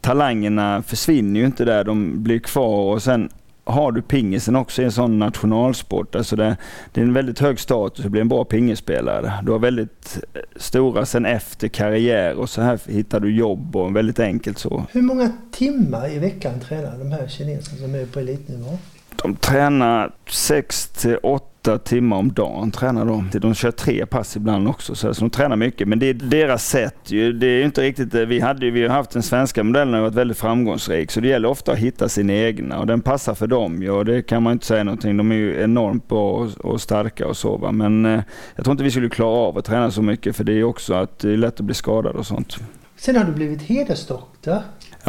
Talangerna 0.00 0.82
försvinner 0.82 1.40
ju 1.40 1.46
inte 1.46 1.64
där, 1.64 1.84
de 1.84 2.22
blir 2.22 2.38
kvar 2.38 2.94
och 2.94 3.02
sen 3.02 3.30
har 3.64 3.92
du 3.92 4.02
pingisen 4.02 4.56
också 4.56 4.82
i 4.82 4.84
en 4.84 4.92
sån 4.92 5.18
nationalsport. 5.18 6.14
Alltså 6.14 6.36
det, 6.36 6.56
det 6.92 7.00
är 7.00 7.04
en 7.04 7.12
väldigt 7.12 7.38
hög 7.38 7.60
status 7.60 8.04
att 8.04 8.10
bli 8.10 8.20
en 8.20 8.28
bra 8.28 8.44
pingisspelare. 8.44 9.32
Du 9.42 9.52
har 9.52 9.58
väldigt 9.58 10.18
eh, 10.34 10.40
stora 10.56 11.06
sen 11.06 11.26
efter 11.26 11.68
karriär 11.68 12.34
och 12.34 12.50
så 12.50 12.62
här 12.62 12.80
hittar 12.86 13.20
du 13.20 13.36
jobb 13.36 13.76
och 13.76 13.96
väldigt 13.96 14.18
enkelt 14.18 14.58
så. 14.58 14.84
Hur 14.92 15.02
många 15.02 15.32
timmar 15.50 16.12
i 16.12 16.18
veckan 16.18 16.60
tränar 16.60 16.98
de 16.98 17.12
här 17.12 17.28
kineserna 17.28 17.78
som 17.78 17.94
är 17.94 18.06
på 18.06 18.20
elitnivå? 18.20 18.78
De 19.22 19.36
tränar 19.36 20.12
6 20.26 20.88
till 20.88 21.16
8 21.22 21.50
åtta 21.60 21.78
timmar 21.78 22.16
om 22.16 22.32
dagen 22.32 22.70
tränar 22.70 23.04
de. 23.04 23.30
De 23.32 23.54
kör 23.54 23.70
tre 23.70 24.06
pass 24.06 24.36
ibland 24.36 24.68
också, 24.68 24.94
så 24.94 25.08
alltså, 25.08 25.24
de 25.24 25.30
tränar 25.30 25.56
mycket. 25.56 25.88
Men 25.88 25.98
det 25.98 26.06
är 26.06 26.14
deras 26.14 26.66
sätt. 26.66 26.94
Det 27.40 27.46
är 27.46 27.64
inte 27.64 27.82
riktigt, 27.82 28.14
eh, 28.14 28.20
vi, 28.20 28.40
hade, 28.40 28.70
vi 28.70 28.82
har 28.82 28.88
haft 28.88 29.10
den 29.10 29.22
svenska 29.22 29.64
modellen 29.64 29.94
och 29.94 30.00
varit 30.00 30.14
väldigt 30.14 30.38
framgångsrik, 30.38 31.10
så 31.10 31.20
det 31.20 31.28
gäller 31.28 31.48
ofta 31.48 31.72
att 31.72 31.78
hitta 31.78 32.08
sin 32.08 32.30
egna 32.30 32.78
och 32.78 32.86
den 32.86 33.00
passar 33.00 33.34
för 33.34 33.46
dem. 33.46 33.82
Ja, 33.82 34.04
det 34.04 34.22
kan 34.22 34.42
man 34.42 34.52
inte 34.52 34.66
säga 34.66 34.84
någonting. 34.84 35.16
De 35.16 35.32
är 35.32 35.36
ju 35.36 35.62
enormt 35.62 36.08
bra 36.08 36.48
och 36.58 36.80
starka 36.80 37.26
och 37.26 37.36
så. 37.36 37.56
Va? 37.56 37.72
Men 37.72 38.06
eh, 38.06 38.22
jag 38.56 38.64
tror 38.64 38.72
inte 38.72 38.84
vi 38.84 38.90
skulle 38.90 39.08
klara 39.08 39.36
av 39.36 39.58
att 39.58 39.64
träna 39.64 39.90
så 39.90 40.02
mycket, 40.02 40.36
för 40.36 40.44
det 40.44 40.52
är 40.52 40.64
också 40.64 40.94
att 40.94 41.18
det 41.18 41.32
är 41.32 41.36
lätt 41.36 41.60
att 41.60 41.66
bli 41.66 41.74
skadad 41.74 42.16
och 42.16 42.26
sånt. 42.26 42.56
Sen 42.96 43.16
har 43.16 43.24
du 43.24 43.32
blivit 43.32 43.62
hedersdoktor. 43.62 44.58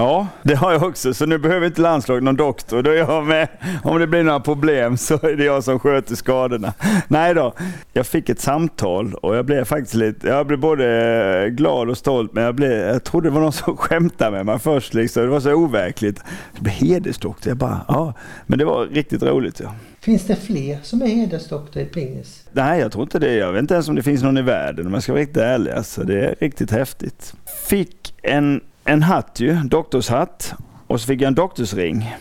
Ja, 0.01 0.27
det 0.43 0.55
har 0.55 0.72
jag 0.72 0.84
också. 0.84 1.13
Så 1.13 1.25
nu 1.25 1.38
behöver 1.38 1.67
inte 1.67 1.81
landslaget 1.81 2.24
någon 2.24 2.36
doktor. 2.36 2.84
Då 2.84 2.91
är 2.91 2.96
jag 2.96 3.25
med. 3.25 3.48
Om 3.84 4.00
det 4.00 4.08
blir 4.08 4.24
några 4.24 4.39
problem 4.39 4.98
så 4.98 5.13
är 5.13 5.36
det 5.36 5.43
jag 5.43 5.63
som 5.63 5.79
sköter 5.79 6.15
skadorna. 6.15 6.74
Nej 7.08 7.34
då. 7.34 7.53
Jag 7.93 8.08
fick 8.08 8.29
ett 8.29 8.39
samtal 8.39 9.13
och 9.13 9.36
jag 9.36 9.46
blev 9.46 9.65
faktiskt 9.65 9.93
lite, 9.93 10.27
jag 10.27 10.48
blev 10.48 10.60
både 10.60 11.50
glad 11.50 11.89
och 11.89 11.98
stolt 11.98 12.34
men 12.34 12.43
jag, 12.43 12.55
blev, 12.55 12.72
jag 12.72 13.03
trodde 13.03 13.29
det 13.29 13.34
var 13.34 13.41
någon 13.41 13.51
som 13.51 13.77
skämtade 13.77 14.31
med 14.31 14.46
mig 14.46 14.60
först. 14.60 14.93
Liksom. 14.93 15.24
Det 15.24 15.29
var 15.29 15.39
så 15.39 15.53
overkligt. 15.53 16.22
Jag 16.53 16.63
blev 16.63 16.75
hedersdoktor. 16.75 17.50
Jag 17.50 17.58
bara, 17.58 17.86
ja. 17.88 18.13
Men 18.46 18.60
det 18.60 18.65
var 18.65 18.86
riktigt 18.86 19.24
roligt. 19.24 19.60
Ja. 19.60 19.75
Finns 20.00 20.24
det 20.24 20.36
fler 20.36 20.79
som 20.84 21.01
är 21.01 21.08
hedersdoktor 21.08 21.81
i 21.81 21.86
pingis? 21.86 22.43
Nej, 22.51 22.79
jag 22.79 22.91
tror 22.91 23.03
inte 23.03 23.20
det. 23.20 23.34
Jag 23.34 23.51
vet 23.51 23.60
inte 23.60 23.74
ens 23.74 23.88
om 23.89 23.96
det 23.96 24.03
finns 24.03 24.24
någon 24.24 24.38
i 24.38 24.41
världen 24.41 24.88
om 24.88 24.93
jag 24.93 25.03
ska 25.03 25.12
vara 25.12 25.22
riktigt 25.22 25.43
ärlig. 25.43 25.72
Alltså, 25.72 26.03
det 26.03 26.25
är 26.25 26.36
riktigt 26.39 26.72
häftigt. 26.72 27.34
Fick 27.67 28.15
en 28.24 28.62
en 28.85 29.03
hatt 29.03 29.39
ju, 29.39 29.53
doktorshatt. 29.53 30.53
Och 30.88 31.01
så 31.01 31.07
fick 31.07 31.21
jag 31.21 31.27
en 31.27 31.35
doktorsring. 31.35 32.15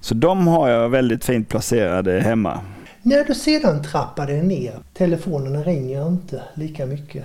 Så 0.00 0.14
de 0.14 0.46
har 0.46 0.68
jag 0.68 0.88
väldigt 0.88 1.24
fint 1.24 1.48
placerade 1.48 2.20
hemma. 2.20 2.60
När 3.02 3.24
du 3.24 3.34
sedan 3.34 3.82
trappade 3.82 4.42
ner, 4.42 4.74
telefonerna 4.94 5.62
ringer 5.62 6.08
inte 6.08 6.42
lika 6.54 6.86
mycket. 6.86 7.24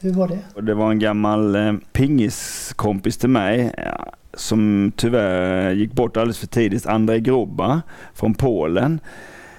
Hur 0.00 0.12
var 0.12 0.28
det? 0.28 0.62
Det 0.62 0.74
var 0.74 0.90
en 0.90 0.98
gammal 0.98 1.54
eh, 1.54 1.72
pingiskompis 1.92 3.16
till 3.16 3.28
mig 3.28 3.74
som 4.36 4.92
tyvärr 4.96 5.70
gick 5.70 5.92
bort 5.92 6.16
alldeles 6.16 6.38
för 6.38 6.46
tidigt, 6.46 6.86
Andrei 6.86 7.20
Groba 7.20 7.82
från 8.14 8.34
Polen 8.34 9.00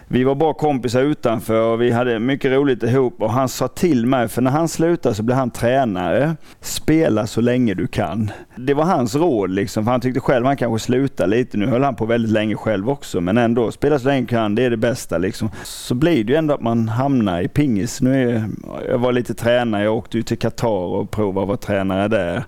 vi 0.07 0.24
var 0.24 0.35
bara 0.35 0.53
kompisar 0.53 1.01
utanför 1.01 1.62
och 1.62 1.81
vi 1.81 1.91
hade 1.91 2.19
mycket 2.19 2.51
roligt 2.51 2.83
ihop 2.83 3.21
och 3.21 3.31
han 3.31 3.50
sa 3.50 3.67
till 3.67 4.05
mig, 4.05 4.27
för 4.27 4.41
när 4.41 4.51
han 4.51 4.67
slutade 4.67 5.15
så 5.15 5.24
blev 5.24 5.38
han 5.38 5.51
tränare. 5.51 6.35
Spela 6.62 7.27
så 7.27 7.41
länge 7.41 7.74
du 7.74 7.88
kan. 7.88 8.31
Det 8.55 8.74
var 8.74 8.83
hans 8.83 9.15
råd 9.15 9.50
liksom, 9.50 9.83
för 9.83 9.91
han 9.91 10.01
tyckte 10.01 10.19
själv 10.19 10.45
han 10.45 10.57
kanske 10.57 10.85
slutade 10.85 11.29
lite. 11.29 11.57
Nu 11.57 11.65
höll 11.65 11.83
han 11.83 11.95
på 11.95 12.05
väldigt 12.05 12.31
länge 12.31 12.55
själv 12.55 12.89
också, 12.89 13.21
men 13.21 13.38
ändå, 13.38 13.71
spela 13.71 14.00
så 14.00 14.07
länge 14.07 14.21
du 14.21 14.27
kan, 14.27 14.55
det 14.55 14.63
är 14.63 14.69
det 14.69 14.77
bästa 14.77 15.17
liksom. 15.17 15.50
Så 15.63 15.95
blir 15.95 16.24
det 16.24 16.31
ju 16.31 16.38
ändå 16.38 16.53
att 16.53 16.62
man 16.62 16.89
hamnar 16.89 17.41
i 17.41 17.47
pingis. 17.47 18.01
Nu 18.01 18.29
är, 18.29 18.50
jag 18.89 18.97
var 18.97 19.12
lite 19.12 19.33
tränare, 19.33 19.83
jag 19.83 19.95
åkte 19.95 20.17
ju 20.17 20.24
till 20.24 20.38
Qatar 20.38 20.67
och 20.67 21.12
provade 21.12 21.41
att 21.41 21.47
vara 21.47 21.57
tränare 21.57 22.07
där. 22.07 22.43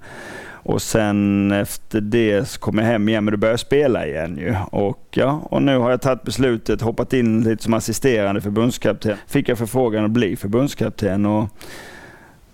Och 0.68 0.82
sen 0.82 1.52
efter 1.52 2.02
det 2.02 2.46
så 2.46 2.60
kom 2.60 2.78
jag 2.78 2.86
hem 2.86 3.10
igen, 3.10 3.26
men 3.26 3.32
då 3.32 3.38
började 3.38 3.54
jag 3.54 3.60
spela 3.60 4.08
igen 4.08 4.38
ju. 4.38 4.56
Och, 4.72 5.08
ja, 5.12 5.42
och 5.50 5.62
nu 5.62 5.78
har 5.78 5.90
jag 5.90 6.02
tagit 6.02 6.24
beslutet, 6.24 6.82
hoppat 6.82 7.14
in 7.14 7.44
lite 7.44 7.64
som 7.64 7.74
assisterande 7.74 8.42
förbundskapten. 8.42 9.18
Fick 9.28 9.50
jag 9.50 9.58
förfrågan 9.58 10.06
att 10.06 10.12
bli 10.12 10.36
förbundskapten 10.36 11.26
och 11.26 11.50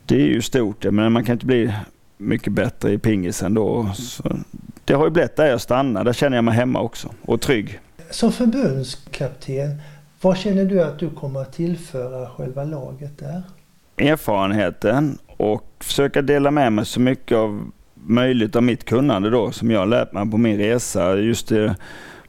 det 0.06 0.16
är 0.16 0.26
ju 0.26 0.42
stort, 0.42 0.84
men 0.84 1.12
man 1.12 1.24
kan 1.24 1.34
inte 1.34 1.46
bli 1.46 1.74
mycket 2.18 2.54
bättre 2.54 2.92
i 2.92 2.98
pingisen 2.98 3.54
då. 3.54 3.90
Så 3.94 4.38
det 4.86 4.94
har 4.94 5.06
ju 5.06 5.12
blivit 5.12 5.36
där 5.36 5.46
jag 5.46 5.62
stannar, 5.62 6.04
där 6.04 6.14
känner 6.14 6.38
jag 6.38 6.44
mig 6.44 6.54
hemma 6.54 6.82
också 6.82 7.10
och 7.22 7.42
trygg. 7.42 7.80
Som 8.10 8.32
förbundskapten, 8.32 9.82
vad 10.22 10.38
känner 10.38 10.66
du 10.66 10.84
att 10.84 11.00
du 11.00 11.10
kommer 11.10 11.42
att 11.42 11.54
tillföra 11.54 12.30
själva 12.30 12.64
laget 12.64 13.18
där? 13.18 13.44
Erfarenheten 13.98 15.18
och 15.38 15.74
försöka 15.80 16.22
dela 16.22 16.52
med 16.52 16.74
mig 16.74 16.86
så 16.86 17.00
mycket 17.00 17.38
av 17.38 17.72
möjligt 18.06 18.56
av 18.56 18.64
mitt 18.64 18.86
kunnande 18.86 19.30
då 19.30 19.52
som 19.52 19.72
jag 19.72 19.90
lärt 19.90 20.14
mig 20.14 20.32
på 20.32 20.38
min 20.38 20.58
resa. 20.58 21.16
Just 21.16 21.52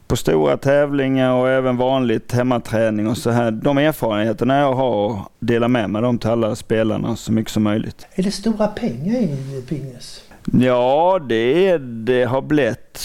på 0.07 0.15
stora 0.15 0.57
tävlingar 0.57 1.33
och 1.33 1.49
även 1.49 1.77
vanligt 1.77 2.31
hemmaträning 2.31 3.07
och 3.07 3.17
så 3.17 3.29
här. 3.29 3.51
De 3.51 3.77
erfarenheterna 3.77 4.59
jag 4.59 4.73
har, 4.73 5.19
dela 5.39 5.67
med 5.67 5.89
mig 5.89 6.01
dem 6.01 6.17
till 6.17 6.29
alla 6.29 6.55
spelarna 6.55 7.15
så 7.15 7.31
mycket 7.31 7.51
som 7.51 7.63
möjligt. 7.63 8.07
Är 8.15 8.23
det 8.23 8.31
stora 8.31 8.67
pengar 8.67 9.15
i 9.15 9.63
pingis? 9.69 10.21
Ja, 10.51 11.19
det, 11.29 11.67
är, 11.69 11.79
det 11.79 12.23
har 12.23 12.41
blivit 12.41 13.01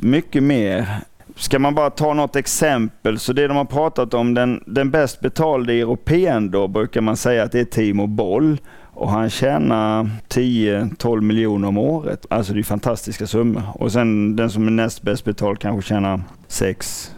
mycket 0.00 0.42
mer. 0.42 0.88
Ska 1.36 1.58
man 1.58 1.74
bara 1.74 1.90
ta 1.90 2.14
något 2.14 2.36
exempel, 2.36 3.18
så 3.18 3.32
det 3.32 3.46
de 3.46 3.56
har 3.56 3.64
pratat 3.64 4.14
om, 4.14 4.34
den, 4.34 4.62
den 4.66 4.90
bäst 4.90 5.20
betalde 5.20 5.72
europeen 5.72 6.50
då 6.50 6.68
brukar 6.68 7.00
man 7.00 7.16
säga 7.16 7.42
att 7.42 7.52
det 7.52 7.60
är 7.60 7.64
Timo 7.64 8.06
Boll. 8.06 8.58
Och 8.96 9.10
han 9.10 9.30
tjänar 9.30 10.10
10-12 10.28 11.20
miljoner 11.20 11.68
om 11.68 11.78
året. 11.78 12.26
Alltså 12.30 12.52
det 12.52 12.60
är 12.60 12.62
fantastiska 12.62 13.26
summor. 13.26 13.62
Och 13.74 13.92
sen 13.92 14.36
den 14.36 14.50
som 14.50 14.66
är 14.66 14.70
näst 14.70 15.02
bäst 15.02 15.24
betald 15.24 15.58
kanske 15.58 15.88
tjänar 15.88 16.20
6-7 16.48 17.10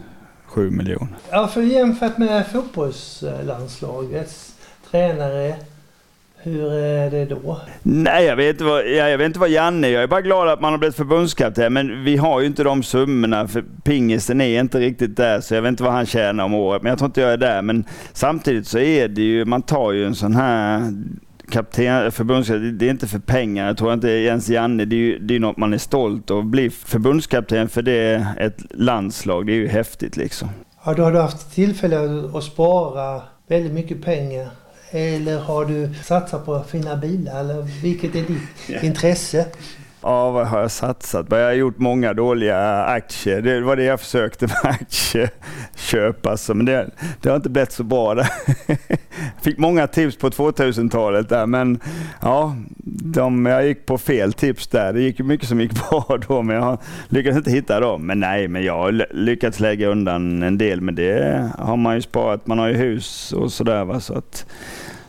miljoner. 0.55 1.15
Ja, 1.31 1.47
för 1.47 1.61
jämfört 1.61 2.17
med 2.17 2.47
fotbollslandslagets 2.47 4.53
tränare 4.91 5.55
hur 6.41 6.73
är 6.73 7.11
det 7.11 7.25
då? 7.25 7.61
Nej, 7.83 8.25
jag 8.25 8.35
vet, 8.35 8.61
vad, 8.61 8.89
jag 8.89 9.17
vet 9.17 9.25
inte 9.25 9.39
vad 9.39 9.49
Janne 9.49 9.89
Jag 9.89 10.03
är 10.03 10.07
bara 10.07 10.21
glad 10.21 10.49
att 10.49 10.61
man 10.61 10.73
har 10.73 10.77
blivit 10.77 10.95
förbundskapten. 10.95 11.73
Men 11.73 12.03
vi 12.03 12.17
har 12.17 12.41
ju 12.41 12.47
inte 12.47 12.63
de 12.63 12.83
summorna. 12.83 13.47
För 13.47 13.63
pingisen 13.83 14.41
är 14.41 14.59
inte 14.59 14.79
riktigt 14.79 15.17
där. 15.17 15.41
Så 15.41 15.55
jag 15.55 15.61
vet 15.61 15.69
inte 15.69 15.83
vad 15.83 15.93
han 15.93 16.05
tjänar 16.05 16.43
om 16.43 16.53
året. 16.53 16.81
Men 16.81 16.89
jag 16.89 16.99
tror 16.99 17.07
inte 17.07 17.21
jag 17.21 17.33
är 17.33 17.37
där. 17.37 17.61
Men 17.61 17.85
samtidigt 18.13 18.67
så 18.67 18.79
är 18.79 19.07
det 19.07 19.21
ju, 19.21 19.45
man 19.45 19.61
tar 19.61 19.91
ju 19.91 20.05
en 20.05 20.15
sån 20.15 20.35
här 20.35 20.93
kapten, 21.49 22.11
förbundskapten, 22.11 22.77
det 22.77 22.85
är 22.85 22.89
inte 22.89 23.07
för 23.07 23.19
pengar. 23.19 23.67
Jag 23.67 23.77
tror 23.77 23.93
inte 23.93 24.09
ens 24.09 24.49
Janne, 24.49 24.85
det 24.85 24.95
är 24.95 24.97
ju 24.97 25.19
det 25.19 25.35
är 25.35 25.39
något 25.39 25.57
man 25.57 25.73
är 25.73 25.77
stolt 25.77 26.31
över. 26.31 26.41
Att 26.41 26.47
bli 26.47 26.69
förbundskapten 26.69 27.69
för 27.69 27.81
det 27.81 28.27
ett 28.37 28.57
landslag, 28.69 29.45
det 29.45 29.51
är 29.51 29.55
ju 29.55 29.67
häftigt 29.67 30.17
liksom. 30.17 30.49
Ja, 30.85 30.93
då 30.93 31.03
har 31.03 31.11
du 31.11 31.19
haft 31.19 31.55
tillfälle 31.55 32.29
att 32.33 32.43
spara 32.43 33.21
väldigt 33.47 33.73
mycket 33.73 34.01
pengar 34.01 34.49
eller 34.91 35.39
har 35.39 35.65
du 35.65 35.93
satsat 36.03 36.45
på 36.45 36.63
fina 36.63 36.95
bilar? 36.95 37.39
Eller 37.39 37.61
vilket 37.61 38.15
är 38.15 38.21
ditt 38.21 38.83
intresse? 38.83 39.45
Ja, 40.01 40.31
vad 40.31 40.47
har 40.47 40.61
jag 40.61 40.71
satsat 40.71 41.25
Jag 41.29 41.45
har 41.45 41.53
gjort 41.53 41.77
många 41.77 42.13
dåliga 42.13 42.83
aktier. 42.83 43.41
Det 43.41 43.61
var 43.61 43.75
det 43.75 43.83
jag 43.83 43.99
försökte 43.99 44.47
med 44.47 44.57
aktieköp. 44.63 46.25
Alltså. 46.25 46.53
Men 46.53 46.65
det, 46.65 46.89
det 47.21 47.29
har 47.29 47.35
inte 47.35 47.49
blivit 47.49 47.71
så 47.71 47.83
bra. 47.83 48.15
Där. 48.15 48.27
Fick 49.41 49.57
många 49.57 49.87
tips 49.87 50.17
på 50.17 50.29
2000-talet 50.29 51.29
där, 51.29 51.45
men 51.45 51.79
ja, 52.21 52.55
de, 53.03 53.45
jag 53.45 53.67
gick 53.67 53.85
på 53.85 53.97
fel 53.97 54.33
tips 54.33 54.67
där. 54.67 54.93
Det 54.93 55.01
gick 55.01 55.19
mycket 55.19 55.47
som 55.47 55.61
gick 55.61 55.71
bra 55.89 56.17
då, 56.27 56.41
men 56.41 56.55
jag 56.55 56.77
lyckades 57.07 57.37
inte 57.37 57.51
hitta 57.51 57.79
dem. 57.79 58.05
Men 58.05 58.19
nej, 58.19 58.47
men 58.47 58.63
jag 58.63 58.77
har 58.77 59.07
lyckats 59.15 59.59
lägga 59.59 59.87
undan 59.87 60.43
en 60.43 60.57
del, 60.57 60.81
men 60.81 60.95
det 60.95 61.49
har 61.57 61.77
man 61.77 61.95
ju 61.95 62.01
sparat. 62.01 62.47
Man 62.47 62.59
har 62.59 62.67
ju 62.67 62.73
hus 62.73 63.33
och 63.33 63.51
sådär. 63.51 63.99
Så 63.99 64.13
att, 64.17 64.45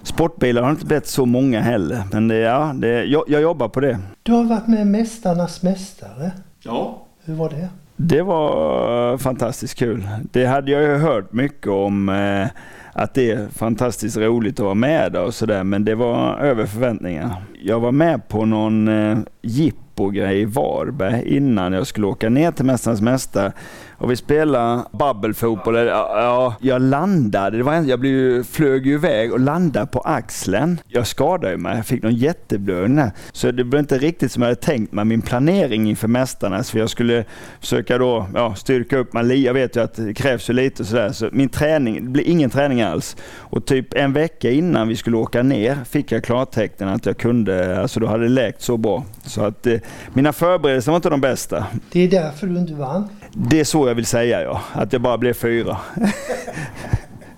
Sportbilar 0.02 0.62
har 0.62 0.70
inte 0.70 0.86
blivit 0.86 1.06
så 1.06 1.26
många 1.26 1.60
heller, 1.60 2.02
men 2.12 2.28
det, 2.28 2.36
ja, 2.36 2.72
det, 2.74 3.04
jag, 3.04 3.24
jag 3.26 3.42
jobbar 3.42 3.68
på 3.68 3.80
det. 3.80 3.98
Du 4.22 4.32
har 4.32 4.44
varit 4.44 4.66
med 4.66 4.86
Mästarnas 4.86 5.62
Mästare. 5.62 6.30
Ja. 6.62 7.06
Hur 7.24 7.34
var 7.34 7.50
det? 7.50 7.68
Det 7.96 8.22
var 8.22 9.18
fantastiskt 9.18 9.78
kul. 9.78 10.08
Det 10.32 10.46
hade 10.46 10.70
jag 10.70 10.82
ju 10.82 10.96
hört 10.96 11.32
mycket 11.32 11.68
om. 11.68 12.08
Eh, 12.08 12.46
att 12.92 13.14
det 13.14 13.30
är 13.30 13.48
fantastiskt 13.48 14.16
roligt 14.16 14.60
att 14.60 14.64
vara 14.64 14.74
med 14.74 15.16
och 15.16 15.34
sådär, 15.34 15.64
men 15.64 15.84
det 15.84 15.94
var 15.94 16.38
över 16.38 16.66
förväntningarna. 16.66 17.36
Jag 17.62 17.80
var 17.80 17.92
med 17.92 18.28
på 18.28 18.44
någon 18.44 18.88
eh, 18.88 19.18
jippo-grej 19.42 20.40
i 20.40 20.44
Varberg 20.44 21.36
innan 21.36 21.72
jag 21.72 21.86
skulle 21.86 22.06
åka 22.06 22.28
ner 22.28 22.52
till 22.52 22.64
Mästarnas 22.64 23.00
Mästare 23.00 23.52
och 24.00 24.10
vi 24.10 24.16
spelade 24.16 24.82
bubbelfotboll. 24.92 25.76
Ja, 25.76 26.54
jag 26.60 26.82
landade, 26.82 27.56
det 27.56 27.62
var 27.62 27.74
en, 27.74 27.88
jag 27.88 28.00
blev, 28.00 28.44
flög 28.44 28.86
ju 28.86 28.94
iväg 28.94 29.32
och 29.32 29.40
landade 29.40 29.86
på 29.86 30.00
axeln. 30.00 30.80
Jag 30.88 31.06
skadade 31.06 31.56
mig, 31.56 31.76
jag 31.76 31.86
fick 31.86 32.02
någon 32.02 32.14
jätteblödning. 32.14 33.10
Så 33.32 33.50
det 33.50 33.64
blev 33.64 33.80
inte 33.80 33.98
riktigt 33.98 34.32
som 34.32 34.42
jag 34.42 34.48
hade 34.48 34.60
tänkt 34.60 34.92
mig, 34.92 35.04
min 35.04 35.22
planering 35.22 35.88
inför 35.88 36.08
Mästarnas. 36.08 36.70
För 36.70 36.78
jag 36.78 36.90
skulle 36.90 37.24
försöka 37.60 37.98
då 37.98 38.26
ja, 38.34 38.54
styrka 38.54 38.98
upp 38.98 39.12
mig. 39.12 39.42
Jag 39.42 39.54
vet 39.54 39.76
ju 39.76 39.82
att 39.82 39.94
det 39.94 40.14
krävs 40.14 40.50
ju 40.50 40.54
lite 40.54 40.84
sådär. 40.84 41.12
Så 41.12 41.28
min 41.32 41.48
träning, 41.48 42.04
det 42.04 42.10
blev 42.10 42.28
ingen 42.28 42.50
träning 42.50 42.82
alls. 42.82 43.16
Och 43.36 43.66
typ 43.66 43.94
en 43.94 44.12
vecka 44.12 44.50
innan 44.50 44.88
vi 44.88 44.96
skulle 44.96 45.16
åka 45.16 45.42
ner 45.42 45.78
fick 45.84 46.12
jag 46.12 46.24
klartecken 46.24 46.88
att 46.88 47.06
jag 47.06 47.16
kunde, 47.16 47.80
alltså 47.80 48.00
då 48.00 48.06
hade 48.06 48.22
det 48.22 48.28
läkt 48.28 48.62
så 48.62 48.76
bra. 48.76 49.04
Så 49.24 49.44
att 49.44 49.66
eh, 49.66 49.78
mina 50.14 50.32
förberedelser 50.32 50.92
var 50.92 50.96
inte 50.96 51.10
de 51.10 51.20
bästa. 51.20 51.66
Det 51.92 52.00
är 52.00 52.08
därför 52.08 52.46
du 52.46 52.58
inte 52.58 52.74
vann? 52.74 53.08
Det 53.32 53.60
är 53.60 53.64
så 53.64 53.88
jag 53.88 53.94
vill 53.94 54.06
säga 54.06 54.42
ja, 54.42 54.62
att 54.72 54.92
jag 54.92 55.02
bara 55.02 55.18
blev 55.18 55.32
fyra. 55.32 55.76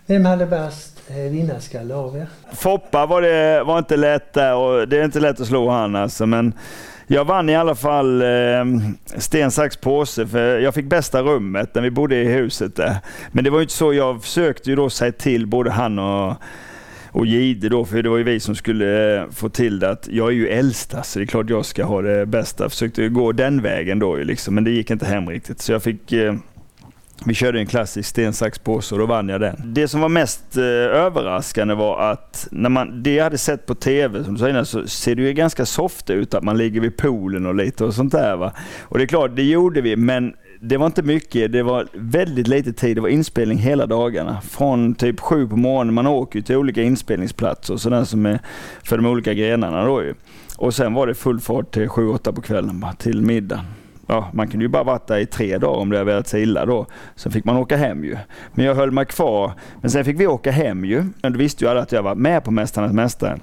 Vem 0.06 0.25
hade 0.25 0.46
bäst 0.46 1.02
eh, 1.08 1.16
vinnarskalle 1.16 1.94
av 1.94 2.16
er? 2.16 2.26
Foppa 2.52 3.06
var, 3.06 3.22
det, 3.22 3.62
var 3.64 3.78
inte 3.78 3.96
lätt 3.96 4.32
där 4.32 4.54
och 4.54 4.88
det 4.88 4.99
är 4.99 5.04
inte 5.04 5.20
lätt 5.20 5.40
att 5.40 5.46
slå 5.46 5.70
han 5.70 5.96
alltså. 5.96 6.26
Men 6.26 6.54
jag 7.06 7.25
vann 7.25 7.49
i 7.49 7.56
alla 7.56 7.75
fall 7.75 8.22
eh, 8.22 8.64
sten, 9.16 9.50
sax, 9.50 9.76
påse 9.76 10.26
för 10.26 10.58
jag 10.58 10.75
fick 10.75 10.87
bästa 10.87 11.22
rummet 11.22 11.75
när 11.75 11.82
vi 11.82 11.90
bodde 11.90 12.16
i 12.16 12.25
huset 12.25 12.76
där. 12.76 12.96
Men 13.32 13.44
det 13.44 13.50
var 13.50 13.58
ju 13.58 13.62
inte 13.62 13.75
så, 13.75 13.94
jag 13.94 14.22
försökte 14.22 14.70
ju 14.70 14.76
då 14.76 14.90
säga 14.90 15.12
till 15.12 15.46
både 15.46 15.70
han 15.70 15.99
och 15.99 16.37
och 17.12 17.26
Gide 17.26 17.69
då, 17.69 17.85
för 17.85 18.02
det 18.02 18.09
var 18.09 18.19
ju 18.19 18.25
vi 18.25 18.40
som 18.40 18.54
skulle 18.54 19.21
eh, 19.21 19.31
få 19.31 19.49
till 19.49 19.78
det 19.78 19.90
att 19.90 20.09
jag 20.11 20.28
är 20.28 20.33
ju 20.33 20.49
äldsta 20.49 20.90
så 20.90 20.99
alltså, 20.99 21.19
det 21.19 21.25
är 21.25 21.26
klart 21.26 21.50
jag 21.50 21.64
ska 21.64 21.85
ha 21.85 22.02
det 22.02 22.26
bästa. 22.26 22.64
Jag 22.64 22.71
försökte 22.71 23.09
gå 23.09 23.33
den 23.33 23.62
vägen 23.62 23.99
då 23.99 24.16
liksom, 24.16 24.54
men 24.54 24.64
det 24.64 24.71
gick 24.71 24.90
inte 24.90 25.07
hem 25.07 25.28
riktigt. 25.28 25.61
Så 25.61 25.73
jag 25.73 25.83
fick 25.83 26.12
eh, 26.12 26.35
vi 27.26 27.35
körde 27.35 27.59
en 27.59 27.66
klassisk 27.66 28.09
sten, 28.09 28.33
sax, 28.33 28.59
påse 28.59 28.95
och 28.95 28.99
då 28.99 29.07
vann 29.07 29.28
jag 29.28 29.40
den. 29.40 29.57
Det 29.64 29.88
som 29.88 30.00
var 30.00 30.09
mest 30.09 30.57
eh, 30.57 30.64
överraskande 30.64 31.75
var 31.75 32.11
att 32.11 32.49
när 32.50 32.69
man, 32.69 33.02
det 33.02 33.14
jag 33.14 33.25
hade 33.25 33.38
sett 33.38 33.66
på 33.66 33.75
TV 33.75 34.25
som 34.25 34.35
du 34.35 34.40
sa 34.40 34.49
innan, 34.49 34.66
så 34.66 34.87
ser 34.87 35.14
det 35.14 35.23
ju 35.23 35.33
ganska 35.33 35.66
soft 35.66 36.11
ut 36.11 36.35
att 36.35 36.42
man 36.42 36.59
ligger 36.59 36.81
vid 36.81 36.97
poolen 36.97 37.47
och 37.47 37.54
lite 37.54 37.85
och 37.85 37.95
sånt 37.95 38.12
där. 38.12 38.37
Va? 38.37 38.52
Och 38.81 38.99
det 38.99 39.04
är 39.04 39.07
klart, 39.07 39.37
det 39.37 39.42
gjorde 39.42 39.81
vi, 39.81 39.97
men 39.97 40.35
det 40.64 40.76
var 40.76 40.87
inte 40.87 41.02
mycket, 41.02 41.52
det 41.52 41.62
var 41.62 41.88
väldigt 41.92 42.49
lite 42.49 42.73
tid. 42.73 42.97
Det 42.97 43.00
var 43.00 43.09
inspelning 43.09 43.59
hela 43.59 43.87
dagarna. 43.87 44.40
Från 44.40 44.95
typ 44.95 45.21
sju 45.21 45.49
på 45.49 45.57
morgonen, 45.57 45.95
man 45.95 46.07
åker 46.07 46.38
ju 46.38 46.42
till 46.42 46.57
olika 46.57 46.83
inspelningsplatser 46.83 47.76
sådär 47.76 48.04
som 48.04 48.26
är 48.26 48.38
för 48.85 48.97
de 48.97 49.07
olika 49.07 49.35
grenarna 49.35 49.85
då 49.85 50.02
ju. 50.02 50.14
Och 50.59 50.75
sen 50.75 50.95
var 50.95 51.07
det 51.07 51.14
full 51.14 51.40
fart 51.40 51.75
till 51.75 51.88
sju, 51.88 52.09
åtta 52.09 52.33
på 52.33 52.40
kvällen 52.40 52.81
bara, 52.81 52.92
till 52.92 53.23
middagen. 53.23 53.64
Ja, 54.07 54.31
man 54.33 54.49
kunde 54.49 54.64
ju 54.64 54.69
bara 54.69 54.83
varit 54.83 55.07
där 55.07 55.19
i 55.19 55.26
tre 55.26 55.59
dagar 55.59 55.81
om 55.81 55.90
det 55.90 55.99
hade 55.99 56.11
velat 56.12 56.28
sig 56.28 56.42
illa 56.42 56.66
då. 56.66 56.87
Sen 57.16 57.33
fick 57.33 57.45
man 57.45 57.57
åka 57.57 57.76
hem 57.76 58.04
ju. 58.04 58.16
Men 58.54 58.66
jag 58.66 58.75
höll 58.75 58.90
mig 58.90 59.07
kvar. 59.07 59.52
Men 59.81 59.90
sen 59.90 60.04
fick 60.04 60.21
vi 60.21 60.26
åka 60.26 60.50
hem 60.50 60.85
ju. 60.85 61.04
Men 61.23 61.33
då 61.33 61.38
visste 61.38 61.64
ju 61.64 61.71
alla 61.71 61.81
att 61.81 61.92
jag 61.92 62.02
var 62.02 62.14
med 62.14 62.45
på 62.45 62.50
Mästarnas 62.50 62.92
Mästare. 62.92 63.38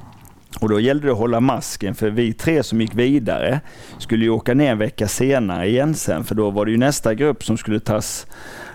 Och 0.59 0.69
då 0.69 0.79
gällde 0.79 1.07
det 1.07 1.11
att 1.11 1.17
hålla 1.17 1.39
masken 1.39 1.95
för 1.95 2.09
vi 2.09 2.33
tre 2.33 2.63
som 2.63 2.81
gick 2.81 2.95
vidare 2.95 3.59
skulle 3.97 4.23
ju 4.23 4.29
åka 4.29 4.53
ner 4.53 4.71
en 4.71 4.77
vecka 4.77 5.07
senare 5.07 5.67
igen 5.67 5.95
sen 5.95 6.23
för 6.23 6.35
då 6.35 6.49
var 6.49 6.65
det 6.65 6.71
ju 6.71 6.77
nästa 6.77 7.13
grupp 7.13 7.43
som 7.43 7.57
skulle 7.57 7.79
tas 7.79 8.27